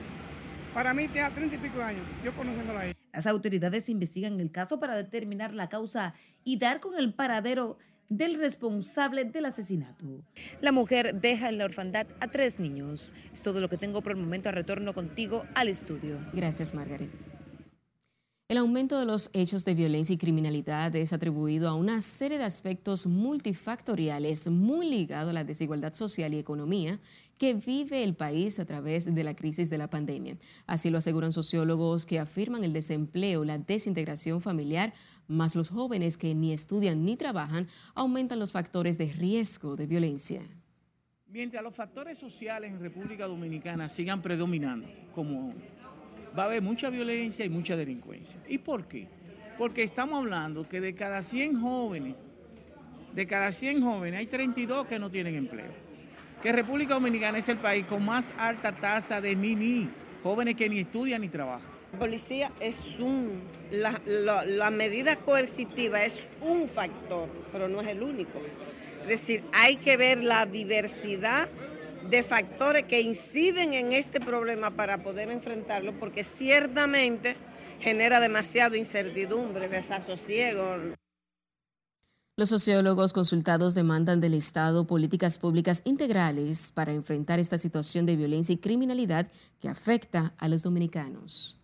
para 0.76 0.94
mí 0.94 1.08
tiene 1.08 1.32
treinta 1.32 1.56
y 1.56 1.58
pico 1.58 1.80
de 1.80 1.86
años, 1.86 2.06
yo 2.24 2.32
conociéndola 2.36 2.82
a 2.82 2.86
ella. 2.86 2.96
Las 3.12 3.26
autoridades 3.26 3.90
investigan 3.90 4.40
el 4.40 4.52
caso 4.52 4.80
para 4.80 4.96
determinar 4.96 5.56
la 5.56 5.68
causa 5.68 6.14
y 6.44 6.60
dar 6.60 6.80
con 6.80 6.94
el 7.00 7.16
paradero 7.16 7.80
del 8.10 8.38
responsable 8.38 9.26
del 9.26 9.46
asesinato. 9.46 10.06
La 10.62 10.72
mujer 10.72 11.16
deja 11.16 11.50
en 11.50 11.58
la 11.58 11.66
orfandad 11.66 12.06
a 12.20 12.28
tres 12.28 12.60
niños. 12.60 13.12
Es 13.34 13.42
todo 13.42 13.60
lo 13.60 13.70
que 13.70 13.78
tengo 13.78 14.04
por 14.04 14.12
el 14.12 14.20
momento. 14.20 14.52
Retorno 14.52 14.94
contigo 14.94 15.44
al 15.56 15.68
estudio. 15.68 16.20
Gracias, 16.34 16.76
Margaret. 16.76 17.10
El 18.50 18.60
aumento 18.60 18.98
de 18.98 19.06
los 19.06 19.30
hechos 19.34 19.66
de 19.66 19.74
violencia 19.74 20.14
y 20.14 20.18
criminalidad 20.18 20.96
es 20.96 21.12
atribuido 21.12 21.68
a 21.68 21.74
una 21.76 22.00
serie 22.00 22.38
de 22.38 22.46
aspectos 22.46 23.06
multifactoriales 23.06 24.48
muy 24.48 24.90
ligados 24.90 25.32
a 25.32 25.34
la 25.34 25.44
desigualdad 25.44 25.94
social 25.94 26.34
y 26.34 26.38
economía 26.38 26.98
que 27.38 27.56
vive 27.56 28.06
el 28.06 28.16
país 28.16 28.58
a 28.60 28.66
través 28.66 29.14
de 29.14 29.24
la 29.26 29.36
crisis 29.36 29.70
de 29.70 29.78
la 29.78 29.90
pandemia. 29.90 30.38
Así 30.66 30.90
lo 30.90 31.00
aseguran 31.00 31.34
sociólogos 31.34 32.06
que 32.06 32.20
afirman 32.20 32.64
el 32.64 32.72
desempleo, 32.72 33.44
la 33.44 33.58
desintegración 33.58 34.40
familiar, 34.40 34.94
más 35.28 35.54
los 35.58 35.68
jóvenes 35.68 36.18
que 36.18 36.34
ni 36.34 36.54
estudian 36.54 37.04
ni 37.04 37.18
trabajan, 37.18 37.68
aumentan 37.96 38.40
los 38.40 38.54
factores 38.54 38.98
de 38.98 39.12
riesgo 39.12 39.76
de 39.76 39.88
violencia. 39.88 40.42
Mientras 41.28 41.62
los 41.62 41.76
factores 41.76 42.18
sociales 42.18 42.72
en 42.72 42.80
República 42.80 43.28
Dominicana 43.28 43.90
sigan 43.90 44.22
predominando, 44.22 44.88
como 45.14 45.54
va 46.38 46.44
a 46.44 46.46
haber 46.46 46.62
mucha 46.62 46.90
violencia 46.90 47.46
y 47.46 47.50
mucha 47.50 47.76
delincuencia. 47.76 48.40
¿Y 48.48 48.60
por 48.60 48.88
qué? 48.88 49.08
Porque 49.58 49.84
estamos 49.84 50.20
hablando 50.20 50.68
que 50.68 50.80
de 50.80 50.94
cada 50.94 51.24
100 51.24 51.60
jóvenes, 51.60 52.16
de 53.14 53.26
cada 53.26 53.52
100 53.52 53.82
jóvenes 53.82 54.20
hay 54.20 54.28
32 54.28 54.88
que 54.88 55.00
no 55.00 55.10
tienen 55.10 55.36
empleo. 55.36 55.88
Que 56.44 56.52
República 56.52 56.94
Dominicana 56.94 57.40
es 57.40 57.50
el 57.50 57.58
país 57.58 57.86
con 57.86 58.06
más 58.06 58.32
alta 58.38 58.72
tasa 58.72 59.20
de 59.20 59.36
ni 59.36 59.90
jóvenes 60.22 60.56
que 60.56 60.70
ni 60.70 60.80
estudian 60.80 61.22
ni 61.22 61.30
trabajan. 61.30 61.72
La 61.94 62.00
policía 62.00 62.52
es 62.60 62.80
un, 63.00 63.42
la, 63.72 64.00
la 64.46 64.70
medida 64.70 65.16
coercitiva 65.16 66.04
es 66.04 66.28
un 66.42 66.68
factor, 66.68 67.30
pero 67.52 67.68
no 67.68 67.82
es 67.82 67.88
el 67.88 68.04
único. 68.04 68.40
Es 69.02 69.08
decir, 69.08 69.44
hay 69.54 69.78
que 69.78 69.98
ver 69.98 70.22
la 70.22 70.46
diversidad 70.46 71.50
de 72.10 72.24
factores 72.24 72.84
que 72.84 73.02
inciden 73.02 73.74
en 73.74 73.94
este 73.94 74.20
problema 74.20 74.72
para 74.72 74.98
poder 75.00 75.30
enfrentarlo, 75.32 75.98
porque 76.00 76.24
ciertamente 76.24 77.36
genera 77.80 78.20
demasiada 78.20 78.78
incertidumbre, 78.78 79.68
desasosiego. 79.68 80.96
Los 82.40 82.50
sociólogos 82.50 83.14
consultados 83.14 83.74
demandan 83.74 84.22
del 84.22 84.36
Estado 84.36 84.86
políticas 84.86 85.40
públicas 85.40 85.82
integrales 85.86 86.72
para 86.72 86.94
enfrentar 86.94 87.40
esta 87.40 87.58
situación 87.58 88.06
de 88.06 88.16
violencia 88.16 88.54
y 88.54 88.58
criminalidad 88.58 89.28
que 89.60 89.70
afecta 89.70 90.34
a 90.38 90.48
los 90.48 90.62
dominicanos. 90.62 91.57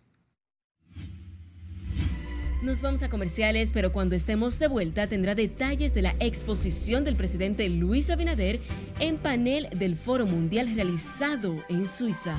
Nos 2.64 2.80
vamos 2.80 3.02
a 3.02 3.10
comerciales, 3.10 3.72
pero 3.74 3.92
cuando 3.92 4.16
estemos 4.16 4.58
de 4.58 4.68
vuelta 4.68 5.06
tendrá 5.06 5.34
detalles 5.34 5.92
de 5.92 6.00
la 6.00 6.14
exposición 6.18 7.04
del 7.04 7.14
presidente 7.14 7.68
Luis 7.68 8.08
Abinader 8.08 8.58
en 9.00 9.18
panel 9.18 9.68
del 9.76 9.96
Foro 9.98 10.24
Mundial 10.24 10.74
realizado 10.74 11.62
en 11.68 11.86
Suiza. 11.86 12.38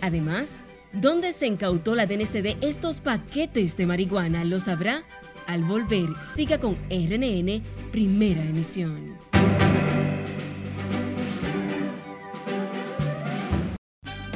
Además, 0.00 0.60
¿dónde 0.92 1.32
se 1.32 1.48
incautó 1.48 1.96
la 1.96 2.06
DNC 2.06 2.42
de 2.42 2.56
estos 2.60 3.00
paquetes 3.00 3.76
de 3.76 3.86
marihuana? 3.86 4.44
Lo 4.44 4.60
sabrá 4.60 5.02
al 5.48 5.64
volver. 5.64 6.08
Siga 6.36 6.58
con 6.58 6.76
RNN, 6.88 7.64
primera 7.90 8.44
emisión. 8.44 9.21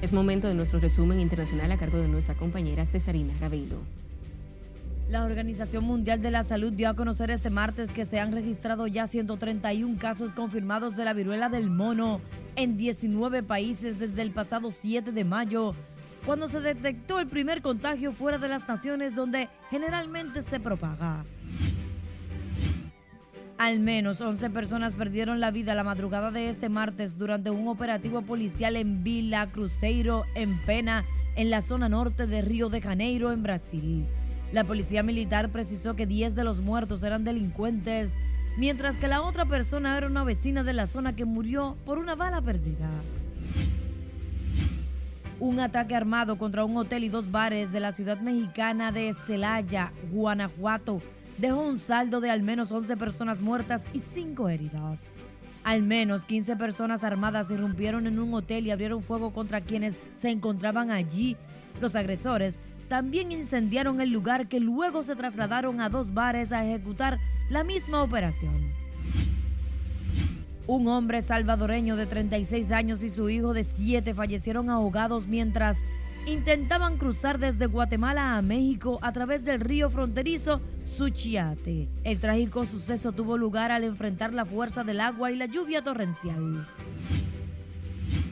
Es 0.00 0.14
momento 0.14 0.48
de 0.48 0.54
nuestro 0.54 0.80
resumen 0.80 1.20
internacional 1.20 1.70
a 1.72 1.76
cargo 1.76 1.98
de 1.98 2.08
nuestra 2.08 2.34
compañera 2.34 2.86
Cesarina 2.86 3.34
Ravelo. 3.38 3.76
La 5.10 5.24
Organización 5.24 5.84
Mundial 5.84 6.22
de 6.22 6.30
la 6.30 6.42
Salud 6.42 6.72
dio 6.72 6.88
a 6.88 6.94
conocer 6.94 7.30
este 7.30 7.50
martes 7.50 7.90
que 7.90 8.06
se 8.06 8.18
han 8.18 8.32
registrado 8.32 8.86
ya 8.86 9.06
131 9.06 9.98
casos 9.98 10.32
confirmados 10.32 10.96
de 10.96 11.04
la 11.04 11.12
viruela 11.12 11.50
del 11.50 11.68
mono 11.68 12.22
en 12.56 12.78
19 12.78 13.42
países 13.42 13.98
desde 13.98 14.22
el 14.22 14.30
pasado 14.30 14.70
7 14.70 15.12
de 15.12 15.24
mayo, 15.24 15.74
cuando 16.24 16.48
se 16.48 16.60
detectó 16.60 17.20
el 17.20 17.26
primer 17.26 17.60
contagio 17.60 18.12
fuera 18.12 18.38
de 18.38 18.48
las 18.48 18.66
naciones 18.66 19.14
donde 19.14 19.50
generalmente 19.68 20.40
se 20.40 20.60
propaga. 20.60 21.24
Al 23.60 23.78
menos 23.78 24.22
11 24.22 24.48
personas 24.48 24.94
perdieron 24.94 25.38
la 25.38 25.50
vida 25.50 25.74
la 25.74 25.84
madrugada 25.84 26.30
de 26.30 26.48
este 26.48 26.70
martes 26.70 27.18
durante 27.18 27.50
un 27.50 27.68
operativo 27.68 28.22
policial 28.22 28.74
en 28.74 29.04
Vila 29.04 29.48
Cruzeiro, 29.52 30.24
en 30.34 30.58
Pena, 30.62 31.04
en 31.36 31.50
la 31.50 31.60
zona 31.60 31.90
norte 31.90 32.26
de 32.26 32.40
Río 32.40 32.70
de 32.70 32.80
Janeiro, 32.80 33.32
en 33.32 33.42
Brasil. 33.42 34.06
La 34.50 34.64
policía 34.64 35.02
militar 35.02 35.50
precisó 35.50 35.94
que 35.94 36.06
10 36.06 36.36
de 36.36 36.44
los 36.44 36.60
muertos 36.60 37.02
eran 37.02 37.22
delincuentes, 37.22 38.14
mientras 38.56 38.96
que 38.96 39.08
la 39.08 39.20
otra 39.20 39.44
persona 39.44 39.94
era 39.94 40.06
una 40.06 40.24
vecina 40.24 40.62
de 40.62 40.72
la 40.72 40.86
zona 40.86 41.14
que 41.14 41.26
murió 41.26 41.76
por 41.84 41.98
una 41.98 42.14
bala 42.14 42.40
perdida. 42.40 42.88
Un 45.38 45.60
ataque 45.60 45.94
armado 45.94 46.38
contra 46.38 46.64
un 46.64 46.78
hotel 46.78 47.04
y 47.04 47.10
dos 47.10 47.30
bares 47.30 47.72
de 47.72 47.80
la 47.80 47.92
ciudad 47.92 48.20
mexicana 48.20 48.90
de 48.90 49.12
Celaya, 49.26 49.92
Guanajuato, 50.10 51.02
dejó 51.40 51.60
un 51.60 51.78
saldo 51.78 52.20
de 52.20 52.30
al 52.30 52.42
menos 52.42 52.70
11 52.70 52.96
personas 52.96 53.40
muertas 53.40 53.82
y 53.92 54.00
5 54.00 54.48
heridas. 54.48 55.00
Al 55.64 55.82
menos 55.82 56.24
15 56.24 56.56
personas 56.56 57.04
armadas 57.04 57.50
irrumpieron 57.50 58.06
en 58.06 58.18
un 58.18 58.32
hotel 58.34 58.66
y 58.66 58.70
abrieron 58.70 59.02
fuego 59.02 59.32
contra 59.32 59.60
quienes 59.60 59.98
se 60.16 60.30
encontraban 60.30 60.90
allí. 60.90 61.36
Los 61.80 61.96
agresores 61.96 62.58
también 62.88 63.32
incendiaron 63.32 64.00
el 64.00 64.10
lugar 64.10 64.48
que 64.48 64.60
luego 64.60 65.02
se 65.02 65.16
trasladaron 65.16 65.80
a 65.80 65.88
dos 65.88 66.12
bares 66.12 66.52
a 66.52 66.64
ejecutar 66.64 67.18
la 67.48 67.64
misma 67.64 68.02
operación. 68.02 68.72
Un 70.66 70.88
hombre 70.88 71.22
salvadoreño 71.22 71.96
de 71.96 72.06
36 72.06 72.70
años 72.70 73.02
y 73.02 73.10
su 73.10 73.28
hijo 73.28 73.54
de 73.54 73.64
7 73.64 74.14
fallecieron 74.14 74.70
ahogados 74.70 75.26
mientras 75.26 75.76
intentaban 76.30 76.96
cruzar 76.96 77.38
desde 77.38 77.66
Guatemala 77.66 78.36
a 78.36 78.42
México 78.42 78.98
a 79.02 79.12
través 79.12 79.44
del 79.44 79.60
río 79.60 79.90
fronterizo 79.90 80.60
Suchiate. 80.84 81.88
El 82.04 82.20
trágico 82.20 82.64
suceso 82.66 83.12
tuvo 83.12 83.36
lugar 83.36 83.72
al 83.72 83.84
enfrentar 83.84 84.32
la 84.32 84.44
fuerza 84.44 84.84
del 84.84 85.00
agua 85.00 85.30
y 85.30 85.36
la 85.36 85.46
lluvia 85.46 85.82
torrencial. 85.82 86.66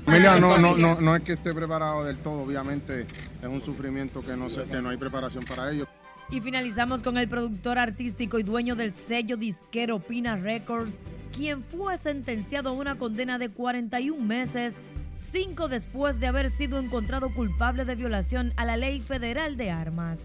Familia 0.04 0.40
no, 0.40 0.56
no, 0.56 0.76
no, 0.76 1.00
no 1.00 1.16
es 1.16 1.22
que 1.22 1.32
esté 1.32 1.52
preparado 1.52 2.04
del 2.04 2.18
todo, 2.18 2.42
obviamente 2.42 3.02
es 3.42 3.48
un 3.48 3.60
sufrimiento 3.62 4.22
que 4.22 4.36
no, 4.36 4.48
que 4.48 4.80
no 4.80 4.88
hay 4.88 4.96
preparación 4.96 5.44
para 5.44 5.70
ello. 5.70 5.86
Y 6.30 6.40
finalizamos 6.40 7.02
con 7.02 7.18
el 7.18 7.28
productor 7.28 7.78
artístico 7.78 8.38
y 8.38 8.42
dueño 8.42 8.76
del 8.76 8.92
sello 8.92 9.36
disquero 9.36 9.98
Pina 9.98 10.36
Records, 10.36 11.00
quien 11.34 11.62
fue 11.62 11.98
sentenciado 11.98 12.70
a 12.70 12.72
una 12.72 12.96
condena 12.96 13.38
de 13.38 13.48
41 13.48 14.24
meses 14.24 14.76
cinco 15.18 15.68
después 15.68 16.20
de 16.20 16.26
haber 16.26 16.50
sido 16.50 16.78
encontrado 16.78 17.32
culpable 17.34 17.84
de 17.84 17.94
violación 17.94 18.52
a 18.56 18.64
la 18.64 18.76
ley 18.76 19.00
federal 19.00 19.56
de 19.56 19.70
armas. 19.70 20.18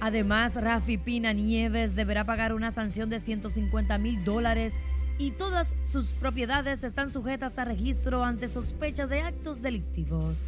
Además, 0.00 0.54
Rafi 0.54 0.98
Pina 0.98 1.32
Nieves 1.32 1.94
deberá 1.94 2.24
pagar 2.24 2.52
una 2.52 2.70
sanción 2.70 3.08
de 3.10 3.20
150 3.20 3.96
mil 3.98 4.24
dólares 4.24 4.74
y 5.18 5.30
todas 5.30 5.74
sus 5.84 6.12
propiedades 6.12 6.82
están 6.82 7.08
sujetas 7.08 7.58
a 7.58 7.64
registro 7.64 8.24
ante 8.24 8.48
sospecha 8.48 9.06
de 9.06 9.20
actos 9.20 9.62
delictivos. 9.62 10.38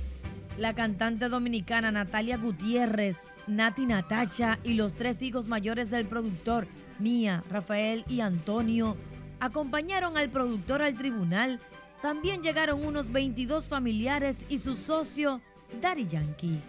La 0.59 0.75
cantante 0.75 1.29
dominicana 1.29 1.93
Natalia 1.93 2.37
Gutiérrez, 2.37 3.17
Nati 3.47 3.87
Natacha 3.87 4.59
y 4.65 4.75
los 4.75 4.95
tres 4.95 5.23
hijos 5.23 5.47
mayores 5.47 5.91
del 5.91 6.07
productor, 6.07 6.67
Mía, 6.99 7.45
Rafael 7.51 8.05
y 8.09 8.21
Antonio, 8.21 8.97
acompañaron 9.39 10.17
al 10.17 10.31
productor 10.31 10.83
al 10.83 10.97
tribunal 10.97 11.61
también 12.03 12.43
llegaron 12.43 12.85
unos 12.85 13.11
22 13.11 13.69
familiares 13.69 14.39
y 14.49 14.59
su 14.59 14.77
socio, 14.77 15.41
Daddy 15.81 16.07
Yankee. 16.07 16.61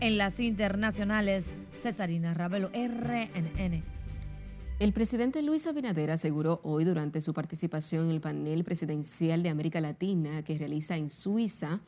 En 0.00 0.18
las 0.18 0.40
internacionales, 0.40 1.46
Cesarina 1.76 2.34
Ravelo, 2.34 2.70
RNN. 2.72 3.82
El 4.78 4.92
presidente 4.94 5.42
Luis 5.42 5.66
Abinader 5.66 6.10
aseguró 6.10 6.60
hoy 6.62 6.84
durante 6.84 7.20
su 7.20 7.34
participación 7.34 8.06
en 8.06 8.12
el 8.12 8.20
panel 8.22 8.64
presidencial 8.64 9.42
de 9.42 9.50
América 9.50 9.80
Latina 9.80 10.42
que 10.42 10.56
realiza 10.56 10.96
en 10.96 11.10
Suiza 11.10 11.80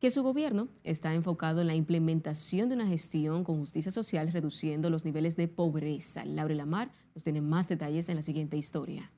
que 0.00 0.10
su 0.10 0.24
gobierno 0.24 0.66
está 0.82 1.14
enfocado 1.14 1.60
en 1.60 1.68
la 1.68 1.76
implementación 1.76 2.68
de 2.68 2.74
una 2.74 2.88
gestión 2.88 3.44
con 3.44 3.58
justicia 3.60 3.92
social 3.92 4.32
reduciendo 4.32 4.90
los 4.90 5.04
niveles 5.04 5.36
de 5.36 5.46
pobreza. 5.46 6.24
Laura 6.24 6.56
Lamar 6.56 6.90
nos 7.14 7.22
tiene 7.22 7.40
más 7.40 7.68
detalles 7.68 8.08
en 8.08 8.16
la 8.16 8.22
siguiente 8.22 8.56
historia. 8.56 9.12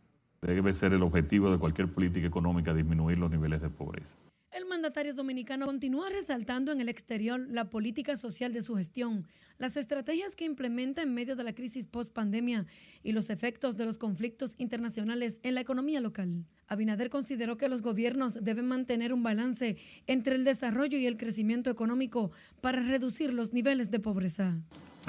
Debe 0.47 0.75
ser 0.75 0.93
el 0.93 1.03
objetivo 1.03 1.51
de 1.51 1.59
cualquier 1.59 1.91
política 1.91 2.27
económica 2.27 2.75
disminuir 2.75 3.19
los 3.19 3.31
niveles 3.31 3.63
de 3.63 3.71
pobreza. 3.71 4.15
El 4.53 4.67
mandatario 4.67 5.15
dominicano 5.15 5.65
continúa 5.65 6.11
resaltando 6.11 6.71
en 6.71 6.83
el 6.83 6.91
exterior 6.91 7.41
la 7.49 7.71
política 7.71 8.17
social 8.17 8.53
de 8.53 8.61
su 8.61 8.77
gestión, 8.77 9.27
las 9.59 9.79
estrategias 9.79 10.37
que 10.37 10.45
implementa 10.45 11.01
en 11.01 11.15
medio 11.15 11.35
de 11.35 11.45
la 11.45 11.55
crisis 11.55 11.87
post-pandemia 11.87 12.67
y 13.03 13.13
los 13.13 13.31
efectos 13.31 13.79
de 13.79 13.87
los 13.87 13.97
conflictos 13.97 14.55
internacionales 14.59 15.41
en 15.43 15.55
la 15.55 15.63
economía 15.63 16.01
local. 16.01 16.45
Abinader 16.69 17.09
consideró 17.09 17.57
que 17.57 17.69
los 17.69 17.81
gobiernos 17.81 18.39
deben 18.45 18.69
mantener 18.69 19.15
un 19.15 19.23
balance 19.23 19.79
entre 20.07 20.35
el 20.35 20.45
desarrollo 20.45 20.99
y 20.99 21.07
el 21.07 21.17
crecimiento 21.17 21.71
económico 21.71 22.33
para 22.61 22.83
reducir 22.83 23.33
los 23.33 23.55
niveles 23.55 23.91
de 23.91 23.99
pobreza. 23.99 24.61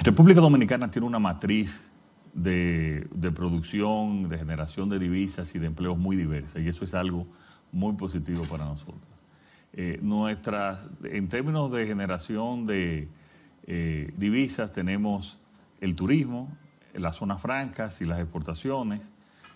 República 0.02 0.40
Dominicana 0.40 0.90
tiene 0.90 1.06
una 1.06 1.18
matriz 1.18 1.92
de, 2.36 3.32
producción, 3.34 4.28
de 4.28 4.38
generación 4.38 4.90
de 4.90 4.98
divisas 4.98 5.54
y 5.54 5.58
de 5.58 5.66
empleos 5.66 5.96
muy 5.96 6.16
diversa 6.16 6.60
y 6.60 6.68
eso 6.68 6.84
es 6.84 6.94
algo 6.94 7.26
muy 7.72 7.94
positivo 7.94 8.42
para 8.44 8.64
nosotros. 8.66 9.00
Eh, 9.72 9.98
nuestras, 10.02 10.78
en 11.04 11.28
términos 11.28 11.70
de 11.72 11.86
generación 11.86 12.66
de 12.66 13.08
eh, 13.66 14.12
divisas, 14.16 14.72
tenemos 14.72 15.38
el 15.80 15.96
turismo, 15.96 16.54
las 16.94 17.16
zonas 17.16 17.40
francas 17.40 18.00
y 18.00 18.04
las 18.04 18.20
exportaciones 18.20 19.12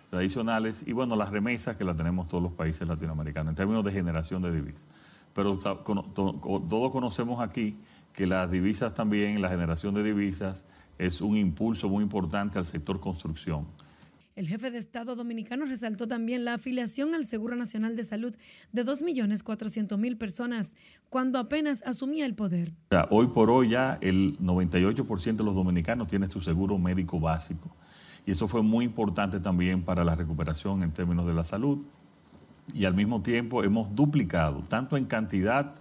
tradicionales 0.08 0.82
y 0.86 0.92
bueno, 0.92 1.16
las 1.16 1.30
remesas 1.30 1.76
que 1.76 1.84
las 1.84 1.96
tenemos 1.96 2.28
todos 2.28 2.42
los 2.42 2.52
países 2.52 2.86
latinoamericanos 2.88 3.52
en 3.52 3.56
términos 3.56 3.84
de 3.84 3.92
generación 3.92 4.42
de 4.42 4.52
divisas. 4.52 4.86
Pero 5.34 5.58
todos 5.58 6.92
conocemos 6.92 7.40
aquí 7.40 7.76
que 8.12 8.26
las 8.26 8.50
divisas 8.50 8.94
también, 8.94 9.40
la 9.40 9.48
generación 9.48 9.94
de 9.94 10.02
divisas, 10.02 10.64
es 11.00 11.22
un 11.22 11.36
impulso 11.36 11.88
muy 11.88 12.02
importante 12.02 12.58
al 12.58 12.66
sector 12.66 13.00
construcción. 13.00 13.66
El 14.36 14.46
jefe 14.46 14.70
de 14.70 14.78
Estado 14.78 15.16
dominicano 15.16 15.64
resaltó 15.64 16.06
también 16.06 16.44
la 16.44 16.54
afiliación 16.54 17.14
al 17.14 17.26
Seguro 17.26 17.56
Nacional 17.56 17.96
de 17.96 18.04
Salud 18.04 18.34
de 18.72 18.86
2.400.000 18.86 20.18
personas 20.18 20.74
cuando 21.08 21.38
apenas 21.38 21.82
asumía 21.84 22.26
el 22.26 22.34
poder. 22.34 22.72
Hoy 23.10 23.28
por 23.28 23.50
hoy 23.50 23.70
ya 23.70 23.98
el 24.00 24.38
98% 24.38 25.36
de 25.36 25.44
los 25.44 25.54
dominicanos 25.54 26.06
tiene 26.06 26.28
su 26.28 26.40
seguro 26.40 26.78
médico 26.78 27.18
básico. 27.18 27.74
Y 28.26 28.32
eso 28.32 28.46
fue 28.46 28.62
muy 28.62 28.84
importante 28.84 29.40
también 29.40 29.82
para 29.82 30.04
la 30.04 30.14
recuperación 30.14 30.82
en 30.82 30.92
términos 30.92 31.26
de 31.26 31.34
la 31.34 31.44
salud. 31.44 31.78
Y 32.74 32.84
al 32.84 32.94
mismo 32.94 33.22
tiempo 33.22 33.64
hemos 33.64 33.94
duplicado, 33.94 34.62
tanto 34.68 34.96
en 34.96 35.06
cantidad, 35.06 35.74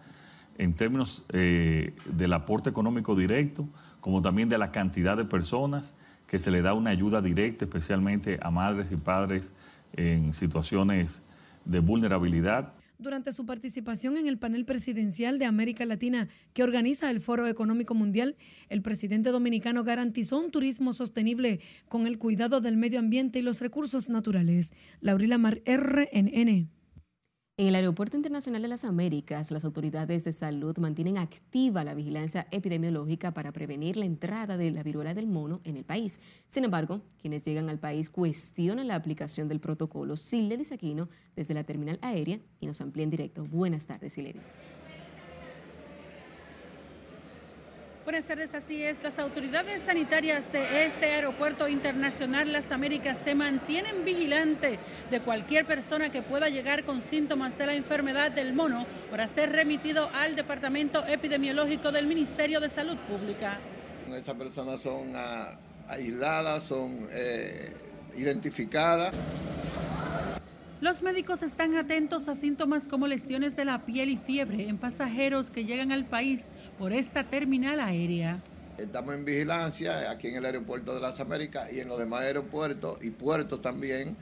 en 0.58 0.74
términos 0.74 1.24
eh, 1.32 1.94
del 2.06 2.34
aporte 2.34 2.70
económico 2.70 3.16
directo, 3.16 3.68
como 4.02 4.22
también 4.22 4.50
de 4.50 4.58
la 4.58 4.72
cantidad 4.72 5.18
de 5.18 5.26
personas 5.26 5.94
que 6.28 6.40
se 6.40 6.52
le 6.52 6.62
da 6.62 6.74
una 6.74 6.92
ayuda 6.92 7.22
directa, 7.22 7.66
especialmente 7.66 8.40
a 8.42 8.52
madres 8.52 8.92
y 8.92 8.96
padres 8.96 9.52
en 9.94 10.34
situaciones 10.34 11.24
de 11.66 11.80
vulnerabilidad. 11.80 12.74
Durante 13.00 13.32
su 13.32 13.46
participación 13.46 14.18
en 14.18 14.28
el 14.28 14.38
panel 14.38 14.66
presidencial 14.66 15.40
de 15.40 15.46
América 15.46 15.86
Latina 15.86 16.28
que 16.54 16.64
organiza 16.64 17.10
el 17.10 17.22
Foro 17.22 17.48
Económico 17.48 17.96
Mundial, 17.96 18.36
el 18.68 18.82
presidente 18.82 19.32
dominicano 19.32 19.86
garantizó 19.86 20.38
un 20.38 20.52
turismo 20.52 20.92
sostenible 20.92 21.62
con 21.88 22.08
el 22.08 22.18
cuidado 22.18 22.60
del 22.60 22.76
medio 22.76 23.00
ambiente 23.00 23.40
y 23.40 23.42
los 23.42 23.62
recursos 23.62 24.10
naturales. 24.10 24.74
Laurila 25.00 25.38
Mar, 25.38 25.62
RNN. 25.66 26.70
En 27.60 27.68
el 27.68 27.76
Aeropuerto 27.76 28.16
Internacional 28.16 28.62
de 28.62 28.70
las 28.70 28.86
Américas, 28.86 29.52
las 29.52 29.66
autoridades 29.66 30.24
de 30.24 30.32
salud 30.32 30.78
mantienen 30.78 31.18
activa 31.18 31.84
la 31.84 31.94
vigilancia 31.94 32.48
epidemiológica 32.52 33.34
para 33.34 33.52
prevenir 33.52 33.98
la 33.98 34.06
entrada 34.06 34.56
de 34.56 34.72
la 34.72 34.82
viruela 34.82 35.14
del 35.14 35.28
mono 35.28 35.60
en 35.66 35.76
el 35.76 35.84
país. 35.84 36.22
Sin 36.48 36.64
embargo, 36.64 37.02
quienes 37.22 37.44
llegan 37.44 37.70
al 37.70 37.78
país 37.78 38.10
cuestionan 38.10 38.88
la 38.88 38.96
aplicación 38.96 39.50
del 39.50 39.60
protocolo. 39.60 40.16
Siledis 40.16 40.72
Aquino, 40.72 41.10
desde 41.36 41.54
la 41.54 41.66
terminal 41.66 42.00
aérea, 42.02 42.40
y 42.62 42.66
nos 42.66 42.80
amplía 42.80 43.04
en 43.04 43.10
directo. 43.10 43.44
Buenas 43.44 43.86
tardes, 43.86 44.14
Siledis. 44.14 44.62
Buenas 48.10 48.26
tardes, 48.26 48.56
así 48.56 48.84
es. 48.84 49.04
Las 49.04 49.20
autoridades 49.20 49.84
sanitarias 49.84 50.52
de 50.52 50.88
este 50.88 51.06
aeropuerto 51.12 51.68
internacional 51.68 52.52
Las 52.52 52.72
Américas 52.72 53.20
se 53.24 53.36
mantienen 53.36 54.04
vigilantes 54.04 54.80
de 55.12 55.20
cualquier 55.20 55.68
persona 55.68 56.10
que 56.10 56.24
pueda 56.24 56.50
llegar 56.50 56.86
con 56.86 57.04
síntomas 57.04 57.56
de 57.60 57.68
la 57.68 57.76
enfermedad 57.76 58.32
del 58.32 58.54
mono 58.54 58.88
para 59.12 59.28
ser 59.28 59.52
remitido 59.52 60.10
al 60.16 60.36
Departamento 60.36 61.06
Epidemiológico 61.06 61.92
del 61.92 62.08
Ministerio 62.08 62.60
de 62.60 62.70
Salud 62.70 62.98
Pública. 63.08 63.60
Esas 64.12 64.34
personas 64.34 64.82
son 64.82 65.12
ah, 65.16 65.60
aisladas, 65.88 66.64
son 66.64 67.08
eh, 67.12 67.72
identificadas. 68.18 69.14
Los 70.82 71.02
médicos 71.02 71.44
están 71.44 71.76
atentos 71.76 72.30
a 72.30 72.38
síntomas 72.38 72.88
como 72.88 73.06
lesiones 73.06 73.58
de 73.58 73.66
la 73.66 73.86
piel 73.86 74.10
y 74.10 74.16
fiebre 74.16 74.70
en 74.70 74.78
pasajeros 74.78 75.52
que 75.52 75.66
llegan 75.66 75.92
al 75.92 76.06
país 76.06 76.46
por 76.80 76.94
esta 76.94 77.26
terminal 77.26 77.82
aérea. 77.82 78.40
Estamos 78.78 79.14
en 79.14 79.26
vigilancia 79.26 80.10
aquí 80.10 80.30
en 80.30 80.38
el 80.38 80.46
aeropuerto 80.46 80.96
de 80.96 81.02
las 81.02 81.20
Américas 81.20 81.72
y 81.74 81.82
en 81.82 81.90
los 81.90 82.00
demás 82.00 82.22
aeropuertos 82.22 83.04
y 83.04 83.10
puertos 83.10 83.62
también 83.62 84.16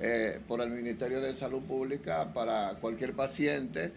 eh, 0.00 0.40
por 0.48 0.60
el 0.60 0.70
Ministerio 0.70 1.20
de 1.20 1.36
Salud 1.36 1.62
Pública 1.62 2.32
para 2.34 2.74
cualquier 2.80 3.14
paciente 3.14 3.92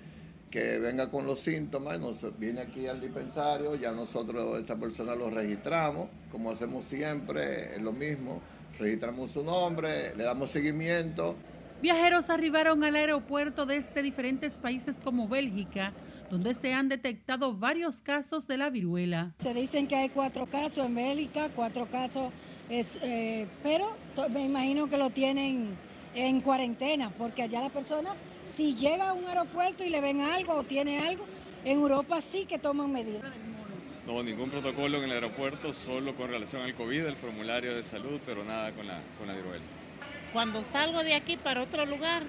que 0.52 0.78
venga 0.78 1.10
con 1.10 1.26
los 1.26 1.40
síntomas, 1.40 2.00
nos 2.00 2.38
viene 2.38 2.62
aquí 2.62 2.88
al 2.88 3.02
dispensario, 3.02 3.76
ya 3.76 3.92
nosotros 3.92 4.60
esa 4.62 4.78
persona 4.78 5.16
lo 5.16 5.32
registramos, 5.32 6.08
como 6.32 6.52
hacemos 6.52 6.86
siempre, 6.86 7.76
es 7.76 7.82
lo 7.82 7.92
mismo, 7.92 8.42
registramos 8.80 9.32
su 9.32 9.44
nombre, 9.44 10.16
le 10.16 10.24
damos 10.24 10.52
seguimiento. 10.52 11.36
Viajeros 11.82 12.30
arribaron 12.30 12.84
al 12.84 12.96
aeropuerto 12.96 13.66
desde 13.66 14.02
diferentes 14.02 14.54
países 14.54 14.98
como 15.04 15.28
Bélgica, 15.28 15.94
donde 16.30 16.56
se 16.56 16.74
han 16.74 16.90
detectado 16.90 17.54
varios 17.56 18.02
casos 18.02 18.48
de 18.48 18.58
la 18.58 18.70
viruela. 18.70 19.34
Se 19.40 19.54
dicen 19.54 19.88
que 19.88 19.96
hay 19.96 20.10
cuatro 20.10 20.46
casos 20.46 20.86
en 20.86 20.96
Bélgica, 20.96 21.50
cuatro 21.56 21.88
casos, 21.88 22.32
eh, 22.70 23.48
pero 23.64 23.96
me 24.30 24.44
imagino 24.44 24.88
que 24.88 24.98
lo 24.98 25.10
tienen 25.10 25.78
en 26.16 26.42
cuarentena, 26.42 27.12
porque 27.18 27.44
allá 27.44 27.62
la 27.62 27.70
persona, 27.70 28.16
si 28.56 28.76
llega 28.76 29.10
a 29.10 29.14
un 29.14 29.26
aeropuerto 29.26 29.84
y 29.84 29.90
le 29.90 30.02
ven 30.02 30.22
algo 30.22 30.54
o 30.54 30.64
tiene 30.64 31.00
algo, 31.00 31.26
en 31.64 31.80
Europa 31.80 32.20
sí 32.22 32.46
que 32.46 32.58
toman 32.58 32.92
medidas. 32.92 33.24
No, 34.06 34.24
ningún 34.24 34.50
protocolo 34.50 35.00
en 35.00 35.04
el 35.04 35.12
aeropuerto, 35.12 35.74
solo 35.74 36.16
con 36.16 36.30
relación 36.30 36.62
al 36.62 36.74
COVID, 36.76 37.06
el 37.06 37.16
formulario 37.18 37.76
de 37.76 37.84
salud, 37.84 38.22
pero 38.26 38.46
nada 38.46 38.72
con 38.72 38.88
la, 38.88 39.02
con 39.18 39.28
la 39.28 39.34
viruela. 39.34 39.66
Cuando 40.32 40.64
salgo 40.64 41.04
de 41.04 41.14
aquí 41.14 41.36
para 41.36 41.62
otro 41.62 41.86
lugar, 41.86 42.24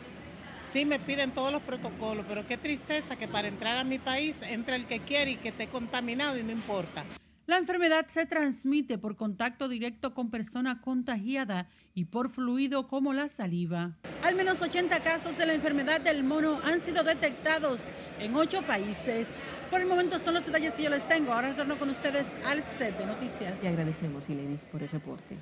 sí 0.70 0.84
me 0.84 0.98
piden 0.98 1.32
todos 1.32 1.52
los 1.52 1.62
protocolos, 1.62 2.26
pero 2.28 2.46
qué 2.46 2.58
tristeza 2.58 3.16
que 3.16 3.26
para 3.26 3.48
entrar 3.48 3.78
a 3.78 3.84
mi 3.84 3.98
país 3.98 4.36
entre 4.42 4.76
el 4.76 4.86
que 4.86 5.00
quiere 5.00 5.32
y 5.32 5.36
que 5.36 5.48
esté 5.48 5.68
contaminado 5.68 6.38
y 6.38 6.42
no 6.42 6.52
importa. 6.52 7.04
La 7.46 7.56
enfermedad 7.56 8.06
se 8.08 8.26
transmite 8.26 8.98
por 8.98 9.16
contacto 9.16 9.68
directo 9.68 10.12
con 10.12 10.30
persona 10.30 10.82
contagiada 10.82 11.66
y 11.94 12.04
por 12.04 12.28
fluido 12.28 12.88
como 12.88 13.14
la 13.14 13.30
saliva. 13.30 13.96
Al 14.22 14.34
menos 14.34 14.60
80 14.60 15.00
casos 15.02 15.38
de 15.38 15.46
la 15.46 15.54
enfermedad 15.54 16.02
del 16.02 16.24
mono 16.24 16.58
han 16.64 16.80
sido 16.80 17.02
detectados 17.02 17.80
en 18.20 18.34
ocho 18.34 18.60
países. 18.62 19.32
Por 19.70 19.80
el 19.80 19.86
momento 19.86 20.18
son 20.18 20.34
los 20.34 20.44
detalles 20.44 20.74
que 20.74 20.82
yo 20.82 20.90
les 20.90 21.08
tengo. 21.08 21.32
Ahora 21.32 21.48
retorno 21.48 21.78
con 21.78 21.88
ustedes 21.88 22.26
al 22.46 22.62
set 22.62 22.98
de 22.98 23.06
noticias. 23.06 23.64
Y 23.64 23.66
agradecemos, 23.66 24.28
Ilenis, 24.28 24.60
por 24.70 24.82
el 24.82 24.90
reporte. 24.90 25.38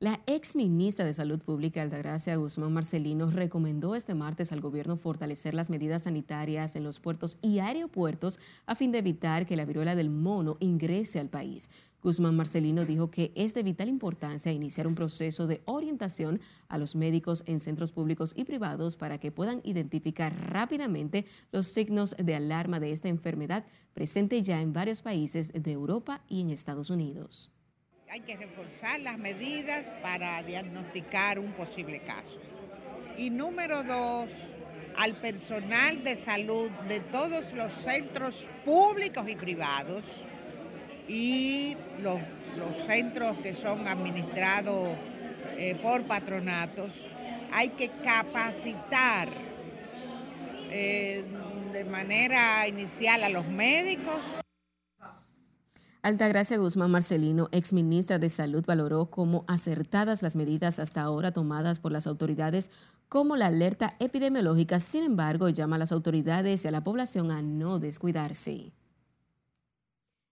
La 0.00 0.20
ex 0.28 0.54
ministra 0.54 1.04
de 1.04 1.12
Salud 1.12 1.40
Pública, 1.40 1.82
Altagracia 1.82 2.36
Guzmán 2.36 2.72
Marcelino, 2.72 3.32
recomendó 3.32 3.96
este 3.96 4.14
martes 4.14 4.52
al 4.52 4.60
gobierno 4.60 4.96
fortalecer 4.96 5.54
las 5.54 5.70
medidas 5.70 6.02
sanitarias 6.02 6.76
en 6.76 6.84
los 6.84 7.00
puertos 7.00 7.36
y 7.42 7.58
aeropuertos 7.58 8.38
a 8.66 8.76
fin 8.76 8.92
de 8.92 8.98
evitar 8.98 9.44
que 9.44 9.56
la 9.56 9.64
viruela 9.64 9.96
del 9.96 10.08
mono 10.08 10.56
ingrese 10.60 11.18
al 11.18 11.28
país. 11.28 11.68
Guzmán 12.00 12.36
Marcelino 12.36 12.84
dijo 12.84 13.10
que 13.10 13.32
es 13.34 13.54
de 13.54 13.64
vital 13.64 13.88
importancia 13.88 14.52
iniciar 14.52 14.86
un 14.86 14.94
proceso 14.94 15.48
de 15.48 15.62
orientación 15.64 16.40
a 16.68 16.78
los 16.78 16.94
médicos 16.94 17.42
en 17.46 17.58
centros 17.58 17.90
públicos 17.90 18.34
y 18.36 18.44
privados 18.44 18.96
para 18.96 19.18
que 19.18 19.32
puedan 19.32 19.60
identificar 19.64 20.32
rápidamente 20.48 21.26
los 21.50 21.66
signos 21.66 22.14
de 22.16 22.36
alarma 22.36 22.78
de 22.78 22.92
esta 22.92 23.08
enfermedad 23.08 23.64
presente 23.94 24.42
ya 24.42 24.60
en 24.60 24.72
varios 24.72 25.02
países 25.02 25.52
de 25.52 25.72
Europa 25.72 26.22
y 26.28 26.42
en 26.42 26.50
Estados 26.50 26.88
Unidos 26.88 27.50
hay 28.10 28.20
que 28.20 28.36
reforzar 28.36 29.00
las 29.00 29.18
medidas 29.18 29.86
para 30.00 30.42
diagnosticar 30.42 31.38
un 31.38 31.52
posible 31.52 32.00
caso. 32.00 32.38
Y 33.16 33.30
número 33.30 33.82
dos, 33.82 34.30
al 34.96 35.16
personal 35.16 36.02
de 36.02 36.16
salud 36.16 36.70
de 36.88 37.00
todos 37.00 37.52
los 37.52 37.72
centros 37.72 38.48
públicos 38.64 39.28
y 39.28 39.36
privados 39.36 40.02
y 41.06 41.76
los, 41.98 42.20
centros 42.86 43.36
que 43.38 43.54
son 43.54 43.86
administrados 43.86 44.96
eh, 45.56 45.76
por 45.82 46.04
patronatos, 46.04 46.92
hay 47.52 47.68
que 47.70 47.88
capacitar 48.02 49.28
eh, 50.70 51.24
de 51.72 51.84
manera 51.84 52.66
inicial 52.66 53.22
a 53.22 53.28
los 53.28 53.46
médicos. 53.46 54.18
Altagracia 56.00 56.56
Guzmán 56.58 56.92
Marcelino, 56.92 57.48
exministra 57.50 58.20
de 58.20 58.28
Salud, 58.28 58.64
valoró 58.64 59.06
como 59.06 59.44
acertadas 59.48 60.22
las 60.22 60.36
medidas 60.36 60.78
hasta 60.78 61.02
ahora 61.02 61.32
tomadas 61.32 61.80
por 61.80 61.90
las 61.90 62.06
autoridades 62.06 62.70
como 63.08 63.34
la 63.34 63.46
alerta 63.46 63.96
epidemiológica. 63.98 64.78
Sin 64.78 65.02
embargo, 65.02 65.48
llama 65.48 65.74
a 65.74 65.80
las 65.80 65.90
autoridades 65.90 66.64
y 66.64 66.68
a 66.68 66.70
la 66.70 66.84
población 66.84 67.32
a 67.32 67.42
no 67.42 67.80
descuidarse. 67.80 68.72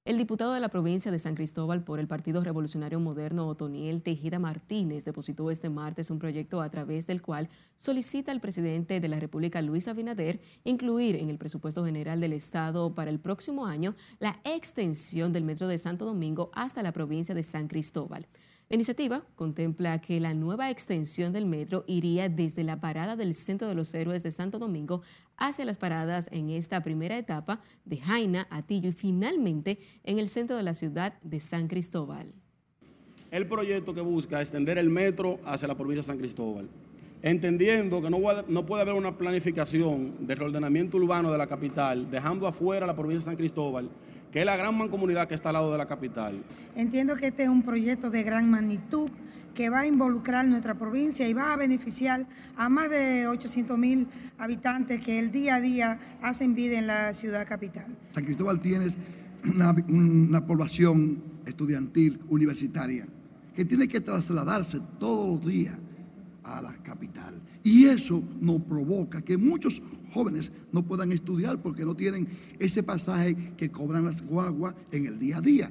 El 0.06 0.18
diputado 0.18 0.52
de 0.52 0.60
la 0.60 0.68
provincia 0.68 1.10
de 1.10 1.18
San 1.18 1.34
Cristóbal 1.34 1.82
por 1.82 1.98
el 1.98 2.06
Partido 2.06 2.44
Revolucionario 2.44 3.00
Moderno, 3.00 3.48
Otoniel 3.48 4.02
Tejida 4.02 4.38
Martínez, 4.38 5.04
depositó 5.04 5.50
este 5.50 5.68
martes 5.68 6.12
un 6.12 6.20
proyecto 6.20 6.62
a 6.62 6.70
través 6.70 7.08
del 7.08 7.20
cual 7.20 7.48
solicita 7.76 8.30
al 8.30 8.40
presidente 8.40 9.00
de 9.00 9.08
la 9.08 9.18
República, 9.18 9.60
Luis 9.62 9.88
Abinader, 9.88 10.40
incluir 10.62 11.16
en 11.16 11.28
el 11.28 11.38
presupuesto 11.38 11.84
general 11.84 12.20
del 12.20 12.34
Estado 12.34 12.94
para 12.94 13.10
el 13.10 13.18
próximo 13.18 13.66
año 13.66 13.96
la 14.20 14.38
extensión 14.44 15.32
del 15.32 15.42
metro 15.42 15.66
de 15.66 15.76
Santo 15.76 16.04
Domingo 16.04 16.52
hasta 16.54 16.84
la 16.84 16.92
provincia 16.92 17.34
de 17.34 17.42
San 17.42 17.66
Cristóbal. 17.66 18.28
La 18.68 18.74
iniciativa 18.74 19.22
contempla 19.36 20.00
que 20.00 20.18
la 20.18 20.34
nueva 20.34 20.72
extensión 20.72 21.32
del 21.32 21.46
metro 21.46 21.84
iría 21.86 22.28
desde 22.28 22.64
la 22.64 22.80
parada 22.80 23.14
del 23.14 23.32
Centro 23.36 23.68
de 23.68 23.76
los 23.76 23.94
Héroes 23.94 24.24
de 24.24 24.32
Santo 24.32 24.58
Domingo 24.58 25.02
hacia 25.36 25.64
las 25.64 25.78
paradas 25.78 26.28
en 26.32 26.50
esta 26.50 26.82
primera 26.82 27.16
etapa 27.16 27.60
de 27.84 27.98
Jaina, 27.98 28.48
Atillo 28.50 28.88
y 28.88 28.92
finalmente 28.92 29.78
en 30.02 30.18
el 30.18 30.28
centro 30.28 30.56
de 30.56 30.64
la 30.64 30.74
ciudad 30.74 31.14
de 31.22 31.38
San 31.38 31.68
Cristóbal. 31.68 32.32
El 33.30 33.46
proyecto 33.46 33.94
que 33.94 34.00
busca 34.00 34.40
extender 34.40 34.78
el 34.78 34.90
metro 34.90 35.38
hacia 35.44 35.68
la 35.68 35.76
provincia 35.76 36.00
de 36.00 36.06
San 36.08 36.18
Cristóbal, 36.18 36.68
entendiendo 37.22 38.02
que 38.02 38.10
no, 38.10 38.18
no 38.48 38.66
puede 38.66 38.82
haber 38.82 38.94
una 38.94 39.16
planificación 39.16 40.26
de 40.26 40.34
reordenamiento 40.34 40.96
urbano 40.96 41.30
de 41.30 41.38
la 41.38 41.46
capital, 41.46 42.10
dejando 42.10 42.48
afuera 42.48 42.84
la 42.84 42.96
provincia 42.96 43.20
de 43.20 43.24
San 43.26 43.36
Cristóbal 43.36 43.88
que 44.36 44.40
es 44.40 44.46
la 44.46 44.58
gran 44.58 44.76
mancomunidad 44.76 45.26
que 45.26 45.34
está 45.34 45.48
al 45.48 45.54
lado 45.54 45.72
de 45.72 45.78
la 45.78 45.86
capital. 45.86 46.42
Entiendo 46.74 47.16
que 47.16 47.28
este 47.28 47.44
es 47.44 47.48
un 47.48 47.62
proyecto 47.62 48.10
de 48.10 48.22
gran 48.22 48.50
magnitud 48.50 49.08
que 49.54 49.70
va 49.70 49.80
a 49.80 49.86
involucrar 49.86 50.46
nuestra 50.46 50.74
provincia 50.74 51.26
y 51.26 51.32
va 51.32 51.54
a 51.54 51.56
beneficiar 51.56 52.26
a 52.54 52.68
más 52.68 52.90
de 52.90 53.28
800 53.28 53.78
mil 53.78 54.06
habitantes 54.36 55.00
que 55.00 55.18
el 55.18 55.32
día 55.32 55.54
a 55.54 55.60
día 55.62 55.98
hacen 56.20 56.54
vida 56.54 56.78
en 56.78 56.86
la 56.86 57.14
ciudad 57.14 57.48
capital. 57.48 57.86
San 58.12 58.24
Cristóbal 58.26 58.60
tiene 58.60 58.88
una, 59.42 59.74
una 59.88 60.46
población 60.46 61.22
estudiantil 61.46 62.20
universitaria 62.28 63.06
que 63.54 63.64
tiene 63.64 63.88
que 63.88 64.02
trasladarse 64.02 64.80
todos 65.00 65.30
los 65.30 65.46
días 65.50 65.78
a 66.44 66.60
la 66.60 66.74
capital. 66.82 67.40
Y 67.62 67.86
eso 67.86 68.22
nos 68.38 68.60
provoca 68.60 69.22
que 69.22 69.38
muchos 69.38 69.80
jóvenes 70.16 70.50
no 70.72 70.82
puedan 70.82 71.12
estudiar 71.12 71.60
porque 71.60 71.84
no 71.84 71.94
tienen 71.94 72.28
ese 72.58 72.82
pasaje 72.82 73.52
que 73.56 73.70
cobran 73.70 74.06
las 74.06 74.22
guaguas 74.22 74.74
en 74.90 75.06
el 75.06 75.18
día 75.18 75.36
a 75.36 75.40
día. 75.42 75.70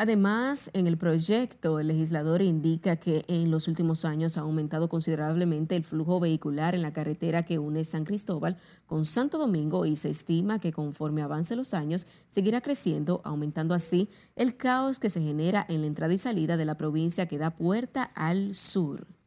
Además, 0.00 0.70
en 0.74 0.86
el 0.86 0.96
proyecto, 0.96 1.80
el 1.80 1.88
legislador 1.88 2.40
indica 2.40 2.94
que 2.94 3.24
en 3.26 3.50
los 3.50 3.66
últimos 3.66 4.04
años 4.04 4.38
ha 4.38 4.42
aumentado 4.42 4.88
considerablemente 4.88 5.74
el 5.74 5.82
flujo 5.82 6.20
vehicular 6.20 6.76
en 6.76 6.82
la 6.82 6.92
carretera 6.92 7.42
que 7.42 7.58
une 7.58 7.84
San 7.84 8.04
Cristóbal 8.04 8.58
con 8.86 9.04
Santo 9.04 9.38
Domingo 9.38 9.86
y 9.86 9.96
se 9.96 10.10
estima 10.10 10.60
que 10.60 10.72
conforme 10.72 11.22
avance 11.22 11.56
los 11.56 11.74
años 11.74 12.06
seguirá 12.28 12.60
creciendo, 12.60 13.22
aumentando 13.24 13.74
así 13.74 14.08
el 14.36 14.56
caos 14.56 15.00
que 15.00 15.10
se 15.10 15.20
genera 15.20 15.66
en 15.68 15.80
la 15.80 15.88
entrada 15.88 16.14
y 16.14 16.18
salida 16.18 16.56
de 16.56 16.64
la 16.64 16.76
provincia 16.76 17.26
que 17.26 17.38
da 17.38 17.50
puerta 17.50 18.04
al 18.04 18.54
sur. 18.54 19.17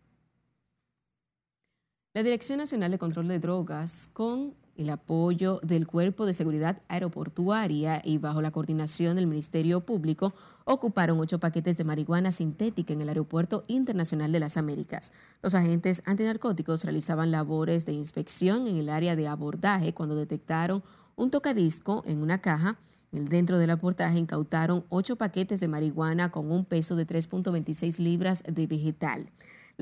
La 2.14 2.24
Dirección 2.24 2.58
Nacional 2.58 2.92
de 2.92 2.98
Control 2.98 3.30
de 3.30 3.40
Drogas, 3.40 4.10
con 4.12 4.54
el 4.76 4.90
apoyo 4.90 5.62
del 5.64 5.88
Cuerpo 5.88 6.26
de 6.26 6.34
Seguridad 6.34 6.82
Aeroportuaria 6.90 8.02
y 8.04 8.18
bajo 8.18 8.42
la 8.42 8.52
coordinación 8.52 9.16
del 9.16 9.28
Ministerio 9.28 9.86
Público, 9.86 10.34
ocuparon 10.66 11.22
ocho 11.22 11.40
paquetes 11.40 11.78
de 11.78 11.86
marihuana 11.86 12.34
sintética 12.34 12.92
en 12.92 13.00
el 13.00 13.08
Aeropuerto 13.08 13.64
Internacional 13.68 14.34
de 14.34 14.42
las 14.42 14.58
Américas. 14.58 15.14
Los 15.42 15.56
agentes 15.56 16.04
antinarcóticos 16.06 16.84
realizaban 16.84 17.32
labores 17.32 17.86
de 17.86 17.94
inspección 17.94 18.68
en 18.68 18.76
el 18.76 18.90
área 18.90 19.16
de 19.16 19.30
abordaje 19.30 19.94
cuando 19.94 20.18
detectaron 20.18 20.84
un 21.16 21.32
tocadisco 21.32 22.04
en 22.06 22.22
una 22.22 22.42
caja. 22.42 22.78
Dentro 23.14 23.58
del 23.58 23.70
aportaje 23.70 24.20
incautaron 24.20 24.84
ocho 24.90 25.16
paquetes 25.16 25.62
de 25.62 25.70
marihuana 25.70 26.30
con 26.30 26.52
un 26.52 26.66
peso 26.66 26.98
de 26.98 27.08
3.26 27.08 28.00
libras 28.00 28.44
de 28.46 28.68
vegetal. 28.68 29.30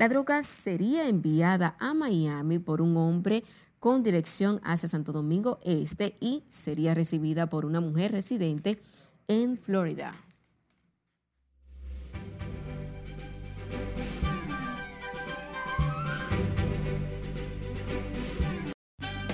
La 0.00 0.08
droga 0.08 0.42
sería 0.42 1.10
enviada 1.10 1.76
a 1.78 1.92
Miami 1.92 2.58
por 2.58 2.80
un 2.80 2.96
hombre 2.96 3.44
con 3.80 4.02
dirección 4.02 4.58
hacia 4.64 4.88
Santo 4.88 5.12
Domingo 5.12 5.58
Este 5.62 6.16
y 6.20 6.42
sería 6.48 6.94
recibida 6.94 7.50
por 7.50 7.66
una 7.66 7.82
mujer 7.82 8.12
residente 8.12 8.80
en 9.28 9.58
Florida. 9.58 10.14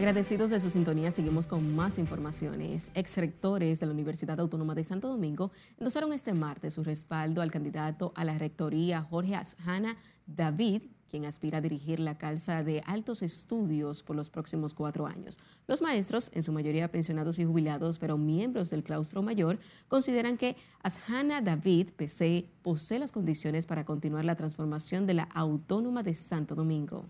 Agradecidos 0.00 0.48
de 0.48 0.60
su 0.60 0.70
sintonía, 0.70 1.10
seguimos 1.10 1.46
con 1.46 1.76
más 1.76 1.98
informaciones. 1.98 2.90
Ex 2.94 3.18
rectores 3.18 3.80
de 3.80 3.86
la 3.86 3.92
Universidad 3.92 4.40
Autónoma 4.40 4.74
de 4.74 4.82
Santo 4.82 5.08
Domingo 5.08 5.52
endosaron 5.76 6.14
este 6.14 6.32
martes 6.32 6.72
su 6.72 6.82
respaldo 6.82 7.42
al 7.42 7.50
candidato 7.50 8.10
a 8.16 8.24
la 8.24 8.38
rectoría 8.38 9.02
Jorge 9.02 9.34
Asjana 9.34 9.98
David, 10.26 10.84
quien 11.10 11.26
aspira 11.26 11.58
a 11.58 11.60
dirigir 11.60 12.00
la 12.00 12.16
calza 12.16 12.64
de 12.64 12.82
altos 12.86 13.22
estudios 13.22 14.02
por 14.02 14.16
los 14.16 14.30
próximos 14.30 14.72
cuatro 14.72 15.06
años. 15.06 15.38
Los 15.66 15.82
maestros, 15.82 16.30
en 16.32 16.44
su 16.44 16.50
mayoría 16.50 16.90
pensionados 16.90 17.38
y 17.38 17.44
jubilados, 17.44 17.98
pero 17.98 18.16
miembros 18.16 18.70
del 18.70 18.82
claustro 18.82 19.20
mayor, 19.20 19.58
consideran 19.86 20.38
que 20.38 20.56
Asjana 20.82 21.42
David 21.42 21.90
posee, 21.90 22.48
posee 22.62 23.00
las 23.00 23.12
condiciones 23.12 23.66
para 23.66 23.84
continuar 23.84 24.24
la 24.24 24.36
transformación 24.36 25.06
de 25.06 25.12
la 25.12 25.24
Autónoma 25.24 26.02
de 26.02 26.14
Santo 26.14 26.54
Domingo 26.54 27.04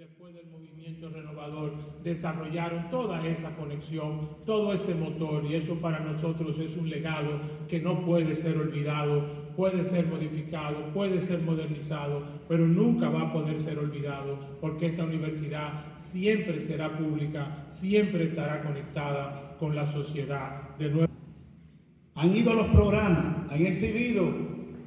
después 0.00 0.34
del 0.34 0.46
movimiento 0.46 0.69
renovador, 1.08 1.72
desarrollaron 2.04 2.90
toda 2.90 3.26
esa 3.26 3.56
conexión, 3.56 4.28
todo 4.44 4.72
ese 4.72 4.94
motor, 4.94 5.44
y 5.44 5.54
eso 5.54 5.76
para 5.76 6.00
nosotros 6.00 6.58
es 6.58 6.76
un 6.76 6.90
legado 6.90 7.30
que 7.68 7.80
no 7.80 8.04
puede 8.04 8.34
ser 8.34 8.58
olvidado, 8.58 9.24
puede 9.56 9.84
ser 9.84 10.06
modificado, 10.06 10.92
puede 10.92 11.20
ser 11.20 11.40
modernizado, 11.40 12.22
pero 12.48 12.66
nunca 12.66 13.08
va 13.08 13.22
a 13.22 13.32
poder 13.32 13.60
ser 13.60 13.78
olvidado, 13.78 14.38
porque 14.60 14.86
esta 14.86 15.04
universidad 15.04 15.96
siempre 15.96 16.60
será 16.60 16.96
pública, 16.98 17.66
siempre 17.68 18.24
estará 18.24 18.62
conectada 18.62 19.56
con 19.58 19.74
la 19.74 19.86
sociedad 19.86 20.76
de 20.78 20.90
nuevo. 20.90 21.12
Han 22.14 22.36
ido 22.36 22.54
los 22.54 22.66
programas, 22.68 23.50
han 23.50 23.64
exhibido 23.64 24.28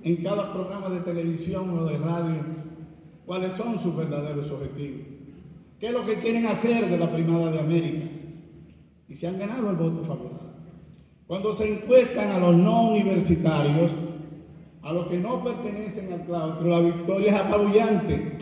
en 0.03 0.17
cada 0.17 0.51
programa 0.51 0.89
de 0.89 0.99
televisión 0.99 1.69
o 1.69 1.85
de 1.85 1.97
radio 1.97 2.35
cuáles 3.25 3.53
son 3.53 3.79
sus 3.79 3.95
verdaderos 3.95 4.51
objetivos, 4.51 5.12
qué 5.83 5.89
es 5.89 5.93
lo 5.95 6.05
que 6.05 6.15
quieren 6.15 6.45
hacer 6.45 6.87
de 6.87 6.97
la 6.97 7.11
primada 7.11 7.51
de 7.51 7.59
América 7.59 8.05
y 9.05 9.15
se 9.15 9.27
han 9.27 9.37
ganado 9.37 9.69
el 9.69 9.75
voto 9.75 10.01
favorable. 10.01 10.53
Cuando 11.27 11.51
se 11.51 11.73
encuestan 11.73 12.31
a 12.31 12.39
los 12.39 12.55
no 12.55 12.91
universitarios, 12.91 13.91
a 14.81 14.93
los 14.93 15.07
que 15.07 15.17
no 15.17 15.43
pertenecen 15.43 16.13
al 16.13 16.25
claustro, 16.25 16.69
la 16.69 16.79
victoria 16.79 17.35
es 17.35 17.41
apabullante. 17.41 18.37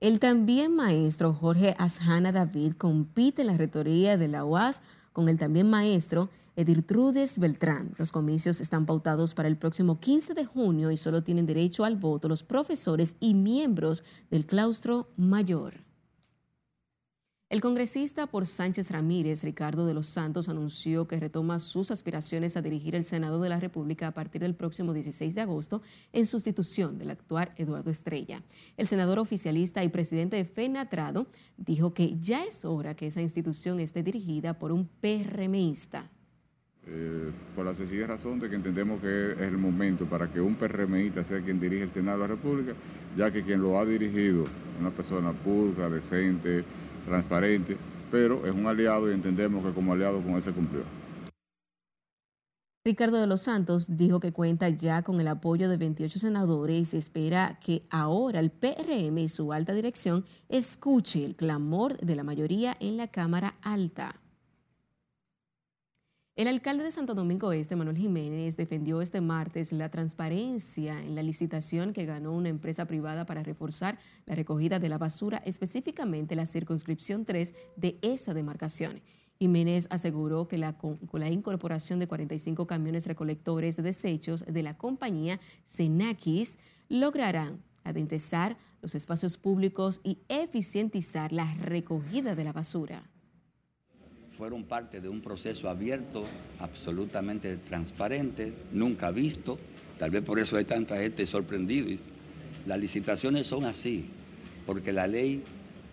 El 0.00 0.20
también 0.20 0.74
maestro 0.74 1.34
Jorge 1.34 1.74
Asjana 1.76 2.32
David 2.32 2.72
compite 2.78 3.42
en 3.42 3.48
la 3.48 3.58
retoría 3.58 4.16
de 4.16 4.28
la 4.28 4.46
UAS 4.46 4.80
con 5.12 5.28
el 5.28 5.36
también 5.36 5.68
maestro 5.68 6.30
Edirtrudes 6.58 7.38
Beltrán. 7.38 7.94
Los 7.98 8.10
comicios 8.10 8.60
están 8.60 8.84
pautados 8.84 9.32
para 9.32 9.46
el 9.46 9.56
próximo 9.56 10.00
15 10.00 10.34
de 10.34 10.44
junio 10.44 10.90
y 10.90 10.96
solo 10.96 11.22
tienen 11.22 11.46
derecho 11.46 11.84
al 11.84 11.94
voto 11.94 12.26
los 12.26 12.42
profesores 12.42 13.14
y 13.20 13.34
miembros 13.34 14.02
del 14.28 14.44
claustro 14.44 15.06
mayor. 15.16 15.74
El 17.48 17.60
congresista 17.60 18.26
por 18.26 18.44
Sánchez 18.44 18.90
Ramírez, 18.90 19.44
Ricardo 19.44 19.86
de 19.86 19.94
los 19.94 20.08
Santos, 20.08 20.48
anunció 20.48 21.06
que 21.06 21.20
retoma 21.20 21.60
sus 21.60 21.92
aspiraciones 21.92 22.56
a 22.56 22.62
dirigir 22.62 22.96
el 22.96 23.04
Senado 23.04 23.40
de 23.40 23.50
la 23.50 23.60
República 23.60 24.08
a 24.08 24.12
partir 24.12 24.40
del 24.40 24.56
próximo 24.56 24.92
16 24.92 25.36
de 25.36 25.40
agosto 25.40 25.80
en 26.12 26.26
sustitución 26.26 26.98
del 26.98 27.10
actual 27.10 27.52
Eduardo 27.54 27.92
Estrella. 27.92 28.42
El 28.76 28.88
senador 28.88 29.20
oficialista 29.20 29.84
y 29.84 29.90
presidente 29.90 30.34
de 30.34 30.44
FENATRADO 30.44 31.28
dijo 31.56 31.94
que 31.94 32.18
ya 32.18 32.42
es 32.42 32.64
hora 32.64 32.96
que 32.96 33.06
esa 33.06 33.22
institución 33.22 33.78
esté 33.78 34.02
dirigida 34.02 34.58
por 34.58 34.72
un 34.72 34.88
PRMista. 35.00 36.10
Por 37.58 37.66
la 37.66 37.74
sencilla 37.74 38.06
razón 38.06 38.38
de 38.38 38.48
que 38.48 38.54
entendemos 38.54 39.00
que 39.00 39.32
es 39.32 39.40
el 39.40 39.58
momento 39.58 40.06
para 40.06 40.30
que 40.30 40.40
un 40.40 40.54
PRMista 40.54 41.24
sea 41.24 41.40
quien 41.40 41.58
dirige 41.58 41.82
el 41.82 41.90
Senado 41.90 42.18
de 42.18 42.22
la 42.22 42.28
República, 42.28 42.72
ya 43.16 43.32
que 43.32 43.42
quien 43.42 43.60
lo 43.60 43.80
ha 43.80 43.84
dirigido, 43.84 44.44
una 44.78 44.90
persona 44.90 45.32
pulcra, 45.32 45.90
decente, 45.90 46.62
transparente, 47.04 47.76
pero 48.12 48.46
es 48.46 48.54
un 48.54 48.64
aliado 48.68 49.10
y 49.10 49.14
entendemos 49.14 49.64
que 49.64 49.72
como 49.72 49.92
aliado 49.92 50.22
con 50.22 50.36
ese 50.36 50.52
cumplió. 50.52 50.82
Ricardo 52.84 53.20
de 53.20 53.26
los 53.26 53.42
Santos 53.42 53.86
dijo 53.88 54.20
que 54.20 54.32
cuenta 54.32 54.68
ya 54.68 55.02
con 55.02 55.20
el 55.20 55.26
apoyo 55.26 55.68
de 55.68 55.78
28 55.78 56.16
senadores 56.20 56.80
y 56.80 56.84
se 56.84 56.98
espera 56.98 57.58
que 57.58 57.82
ahora 57.90 58.38
el 58.38 58.52
PRM 58.52 59.18
y 59.18 59.28
su 59.28 59.52
alta 59.52 59.72
dirección 59.72 60.24
escuche 60.48 61.24
el 61.24 61.34
clamor 61.34 61.96
de 61.96 62.14
la 62.14 62.22
mayoría 62.22 62.76
en 62.78 62.96
la 62.96 63.08
Cámara 63.08 63.54
Alta. 63.62 64.14
El 66.38 66.46
alcalde 66.46 66.84
de 66.84 66.92
Santo 66.92 67.14
Domingo 67.14 67.50
Este, 67.50 67.74
Manuel 67.74 67.96
Jiménez, 67.96 68.56
defendió 68.56 69.02
este 69.02 69.20
martes 69.20 69.72
la 69.72 69.88
transparencia 69.88 70.96
en 71.02 71.16
la 71.16 71.22
licitación 71.24 71.92
que 71.92 72.06
ganó 72.06 72.30
una 72.30 72.48
empresa 72.48 72.84
privada 72.84 73.26
para 73.26 73.42
reforzar 73.42 73.98
la 74.24 74.36
recogida 74.36 74.78
de 74.78 74.88
la 74.88 74.98
basura, 74.98 75.42
específicamente 75.44 76.36
la 76.36 76.46
circunscripción 76.46 77.24
3 77.24 77.54
de 77.74 77.98
esa 78.02 78.34
demarcación. 78.34 79.00
Jiménez 79.40 79.88
aseguró 79.90 80.46
que 80.46 80.58
la, 80.58 80.74
con 80.74 80.98
la 81.14 81.28
incorporación 81.28 81.98
de 81.98 82.06
45 82.06 82.68
camiones 82.68 83.08
recolectores 83.08 83.74
de 83.74 83.82
desechos 83.82 84.44
de 84.46 84.62
la 84.62 84.78
compañía 84.78 85.40
Senakis 85.64 86.56
lograrán 86.88 87.64
adentesar 87.82 88.56
los 88.80 88.94
espacios 88.94 89.38
públicos 89.38 90.00
y 90.04 90.18
eficientizar 90.28 91.32
la 91.32 91.52
recogida 91.54 92.36
de 92.36 92.44
la 92.44 92.52
basura 92.52 93.02
fueron 94.38 94.62
parte 94.62 95.00
de 95.00 95.08
un 95.08 95.20
proceso 95.20 95.68
abierto, 95.68 96.24
absolutamente 96.60 97.56
transparente, 97.56 98.52
nunca 98.72 99.10
visto. 99.10 99.58
Tal 99.98 100.10
vez 100.10 100.22
por 100.22 100.38
eso 100.38 100.56
hay 100.56 100.64
tanta 100.64 100.96
gente 100.98 101.26
sorprendida. 101.26 102.00
Las 102.64 102.78
licitaciones 102.78 103.48
son 103.48 103.64
así, 103.64 104.06
porque 104.64 104.92
la 104.92 105.08
ley 105.08 105.42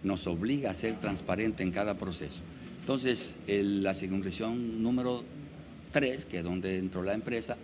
nos 0.04 0.28
obliga 0.28 0.70
a 0.70 0.74
ser 0.76 1.00
transparente 1.02 1.64
en 1.64 1.72
cada 1.72 1.96
proceso. 1.96 2.42
Entonces, 2.82 3.36
la 3.48 3.96
circunscripción 3.96 4.84
número 4.84 5.24
3, 5.92 6.28
que 6.28 6.38
es 6.38 6.44
donde 6.44 6.78
entró 6.78 7.02
la 7.02 7.16
empresa, 7.16 7.58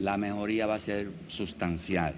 la 0.00 0.16
mejoría 0.16 0.66
va 0.66 0.74
a 0.74 0.80
ser 0.80 1.12
sustancial. 1.28 2.16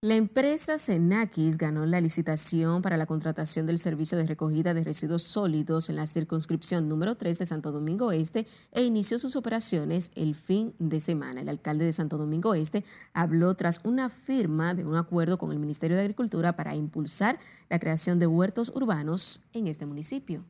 La 0.00 0.14
empresa 0.14 0.78
Senakis 0.78 1.58
ganó 1.58 1.84
la 1.84 2.00
licitación 2.00 2.82
para 2.82 2.96
la 2.96 3.06
contratación 3.06 3.66
del 3.66 3.80
servicio 3.80 4.16
de 4.16 4.28
recogida 4.28 4.72
de 4.72 4.84
residuos 4.84 5.22
sólidos 5.24 5.88
en 5.88 5.96
la 5.96 6.06
circunscripción 6.06 6.88
número 6.88 7.16
3 7.16 7.36
de 7.36 7.46
Santo 7.46 7.72
Domingo 7.72 8.12
Este 8.12 8.46
e 8.70 8.84
inició 8.84 9.18
sus 9.18 9.34
operaciones 9.34 10.12
el 10.14 10.36
fin 10.36 10.72
de 10.78 11.00
semana. 11.00 11.40
El 11.40 11.48
alcalde 11.48 11.84
de 11.84 11.92
Santo 11.92 12.16
Domingo 12.16 12.54
Este 12.54 12.84
habló 13.12 13.56
tras 13.56 13.80
una 13.82 14.08
firma 14.08 14.72
de 14.72 14.84
un 14.84 14.94
acuerdo 14.94 15.36
con 15.36 15.50
el 15.50 15.58
Ministerio 15.58 15.96
de 15.96 16.04
Agricultura 16.04 16.54
para 16.54 16.76
impulsar 16.76 17.40
la 17.68 17.80
creación 17.80 18.20
de 18.20 18.28
huertos 18.28 18.70
urbanos 18.76 19.48
en 19.52 19.66
este 19.66 19.84
municipio. 19.84 20.44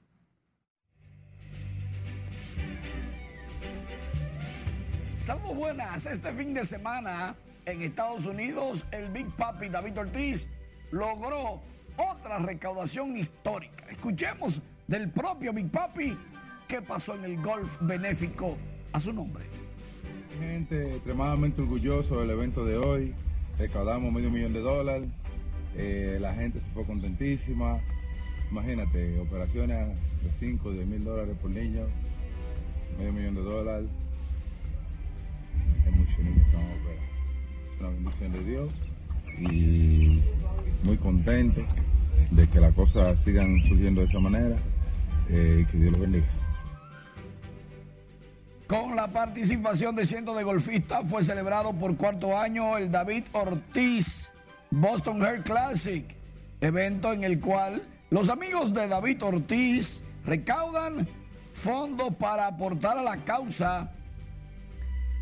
Saludos 5.25 5.57
buenas, 5.57 6.05
este 6.05 6.35
fin 6.35 6.53
de 6.53 6.67
semana 6.67 7.35
en 7.71 7.83
Estados 7.83 8.25
Unidos, 8.27 8.87
el 8.93 9.11
Big 9.11 9.27
Papi 9.37 9.69
David 9.69 9.99
Ortiz 9.99 10.49
logró 10.91 11.61
otra 11.97 12.39
recaudación 12.39 13.17
histórica. 13.17 13.85
Escuchemos 13.91 14.63
del 14.87 15.11
propio 15.11 15.53
Big 15.53 15.71
Papi 15.71 16.17
qué 16.67 16.81
pasó 16.81 17.15
en 17.15 17.25
el 17.25 17.43
golf 17.43 17.77
benéfico 17.81 18.57
a 18.93 19.01
su 19.01 19.13
nombre. 19.13 19.45
Gente 20.39 20.95
extremadamente 20.95 21.61
orgulloso 21.61 22.21
del 22.21 22.31
evento 22.31 22.65
de 22.65 22.79
hoy. 22.79 23.15
Recaudamos 23.59 24.13
medio 24.13 24.31
millón 24.31 24.53
de 24.55 24.61
dólares. 24.61 25.09
Eh, 25.77 26.17
la 26.21 26.35
gente 26.35 26.61
se 26.61 26.67
fue 26.73 26.85
contentísima. 26.85 27.81
Imagínate, 28.51 29.19
operaciones 29.19 29.89
de 30.23 30.31
5, 30.39 30.73
10 30.73 30.87
mil 30.87 31.05
dólares 31.05 31.37
por 31.43 31.51
niño, 31.51 31.87
medio 32.99 33.13
millón 33.13 33.35
de 33.35 33.43
dólares. 33.43 33.89
Hay 35.85 35.93
muchos 35.93 36.19
niños 36.19 36.47
que 36.49 36.57
vamos 36.57 36.79
a 36.79 37.18
una 37.81 37.89
bendición 37.91 38.33
de 38.33 38.45
Dios 38.45 38.73
y 39.39 40.23
muy 40.85 40.97
contento 40.99 41.63
de 42.31 42.49
que 42.49 42.61
las 42.61 42.75
cosas 42.75 43.19
sigan 43.25 43.61
surgiendo 43.69 44.01
de 44.01 44.07
esa 44.07 44.19
manera 44.19 44.57
eh, 45.29 45.63
y 45.63 45.71
que 45.71 45.79
Dios 45.79 45.93
los 45.93 46.01
bendiga. 46.01 46.27
Con 48.67 48.97
la 48.97 49.09
participación 49.09 49.97
de 49.97 50.05
cientos 50.05 50.37
de 50.37 50.45
golfistas 50.45 51.09
fue 51.09 51.25
celebrado 51.25 51.73
por 51.73 51.97
cuarto 51.97 52.39
año 52.39 52.77
el 52.77 52.91
David 52.91 53.25
Ortiz 53.33 54.33
Boston 54.71 55.25
Hair 55.25 55.43
Classic, 55.43 56.05
evento 56.61 57.13
en 57.13 57.25
el 57.25 57.41
cual 57.41 57.83
los 58.11 58.29
amigos 58.29 58.75
de 58.75 58.89
David 58.89 59.23
Ortiz 59.23 60.05
recaudan 60.27 61.09
fondos 61.53 62.15
para 62.17 62.47
aportar 62.47 62.99
a 62.99 63.03
la 63.03 63.25
causa 63.25 63.91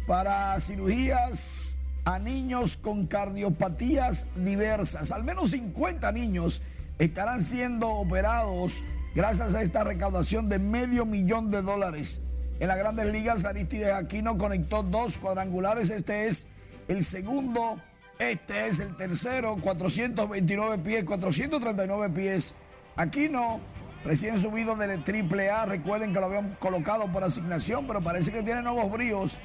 para 0.07 0.59
cirugías 0.61 1.76
a 2.07 2.21
niños 2.21 2.77
con 2.77 3.09
cardiopatías 3.09 4.27
diversas. 4.37 5.11
Al 5.11 5.25
menos 5.25 5.51
50 5.51 6.13
niños 6.13 6.63
estarán 7.01 7.43
siendo 7.43 7.91
operados 7.91 8.85
gracias 9.17 9.57
a 9.57 9.61
esta 9.61 9.83
recaudación 9.83 10.49
de 10.49 10.61
medio 10.61 11.05
millón 11.05 11.51
de 11.51 11.63
dólares. 11.63 12.21
En 12.61 12.69
las 12.69 12.79
grandes 12.79 13.13
ligas, 13.13 13.45
Aristides 13.45 13.93
Aquino 13.93 14.39
conectó 14.39 14.85
dos 14.85 15.19
cuadrangulares. 15.19 15.91
Este 15.91 16.29
es 16.29 16.47
el 16.87 17.05
segundo, 17.05 17.83
este 18.21 18.69
es 18.69 18.79
el 18.79 18.97
tercero, 18.97 19.57
429 19.61 20.79
pies, 20.79 21.05
439 21.05 22.15
pies. 22.15 22.55
Aquino, 22.95 23.61
recién 24.05 24.39
subido 24.39 24.77
del 24.77 25.03
triple 25.03 25.51
A, 25.51 25.67
recuerden 25.67 26.13
que 26.13 26.21
lo 26.21 26.27
habían 26.27 26.55
colocado 26.61 27.11
por 27.11 27.25
asignación, 27.25 27.89
pero 27.89 28.01
parece 28.01 28.31
que 28.31 28.45
tiene 28.45 28.63
nuevos 28.63 28.93
bríos 28.93 29.41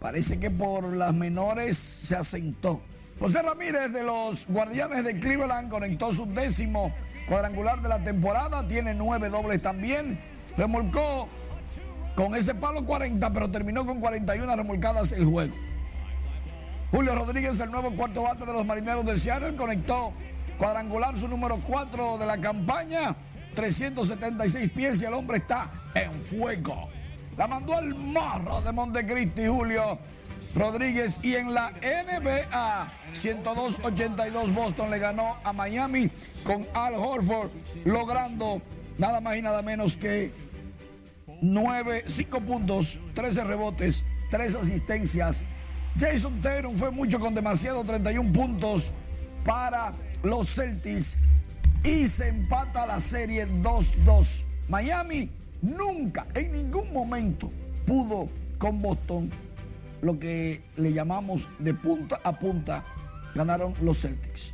Parece 0.00 0.40
que 0.40 0.50
por 0.50 0.94
las 0.94 1.12
menores 1.12 1.76
se 1.76 2.16
asentó. 2.16 2.80
José 3.18 3.42
Ramírez 3.42 3.92
de 3.92 4.02
los 4.02 4.46
Guardianes 4.46 5.04
de 5.04 5.20
Cleveland 5.20 5.70
conectó 5.70 6.10
su 6.10 6.24
décimo 6.24 6.94
cuadrangular 7.28 7.82
de 7.82 7.90
la 7.90 8.02
temporada, 8.02 8.66
tiene 8.66 8.94
nueve 8.94 9.28
dobles 9.28 9.60
también, 9.60 10.18
remolcó 10.56 11.28
con 12.16 12.34
ese 12.34 12.54
palo 12.54 12.86
40, 12.86 13.30
pero 13.30 13.50
terminó 13.50 13.84
con 13.84 14.00
41 14.00 14.56
remolcadas 14.56 15.12
el 15.12 15.26
juego. 15.26 15.54
Julio 16.90 17.14
Rodríguez, 17.14 17.60
el 17.60 17.70
nuevo 17.70 17.94
cuarto 17.94 18.22
bate 18.22 18.46
de 18.46 18.54
los 18.54 18.64
Marineros 18.64 19.04
de 19.04 19.18
Seattle, 19.18 19.54
conectó 19.54 20.14
cuadrangular 20.56 21.18
su 21.18 21.28
número 21.28 21.60
4 21.60 22.16
de 22.16 22.24
la 22.24 22.40
campaña, 22.40 23.14
376 23.54 24.70
pies 24.70 25.02
y 25.02 25.04
el 25.04 25.12
hombre 25.12 25.38
está 25.38 25.70
en 25.94 26.22
fuego. 26.22 26.88
La 27.40 27.48
mandó 27.48 27.74
al 27.74 27.94
morro 27.94 28.60
de 28.60 28.70
Montecristi, 28.70 29.46
Julio 29.46 29.98
Rodríguez. 30.54 31.18
Y 31.22 31.36
en 31.36 31.54
la 31.54 31.70
NBA, 31.70 32.92
102-82 33.14 34.52
Boston 34.52 34.90
le 34.90 34.98
ganó 34.98 35.38
a 35.42 35.50
Miami 35.54 36.10
con 36.44 36.66
Al 36.74 36.96
Horford, 36.96 37.50
logrando 37.86 38.60
nada 38.98 39.22
más 39.22 39.38
y 39.38 39.40
nada 39.40 39.62
menos 39.62 39.96
que 39.96 40.34
9, 41.40 42.04
5 42.08 42.40
puntos, 42.42 43.00
13 43.14 43.44
rebotes, 43.44 44.04
3 44.30 44.56
asistencias. 44.56 45.46
Jason 45.98 46.42
Tatum 46.42 46.76
fue 46.76 46.90
mucho 46.90 47.18
con 47.18 47.34
demasiado, 47.34 47.82
31 47.84 48.34
puntos 48.34 48.92
para 49.46 49.94
los 50.22 50.54
Celtics 50.54 51.18
y 51.84 52.06
se 52.06 52.28
empata 52.28 52.86
la 52.86 53.00
serie 53.00 53.48
2-2. 53.48 54.44
Miami 54.68 55.39
nunca, 55.62 56.26
en 56.34 56.52
ningún 56.52 56.92
momento 56.92 57.50
pudo 57.86 58.28
con 58.58 58.80
Boston 58.82 59.30
lo 60.02 60.18
que 60.18 60.62
le 60.76 60.92
llamamos 60.92 61.48
de 61.58 61.74
punta 61.74 62.20
a 62.24 62.38
punta 62.38 62.84
ganaron 63.34 63.74
los 63.82 64.00
Celtics. 64.00 64.52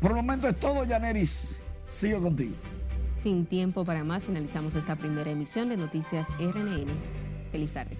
Por 0.00 0.12
el 0.12 0.16
momento 0.18 0.48
es 0.48 0.58
todo, 0.58 0.86
Janeris. 0.86 1.58
Sigo 1.86 2.22
contigo. 2.22 2.54
Sin 3.22 3.46
tiempo 3.46 3.84
para 3.84 4.04
más, 4.04 4.26
finalizamos 4.26 4.74
esta 4.74 4.96
primera 4.96 5.30
emisión 5.30 5.68
de 5.68 5.76
Noticias 5.76 6.28
RNN. 6.38 6.86
Feliz 7.50 7.72
tarde. 7.72 7.96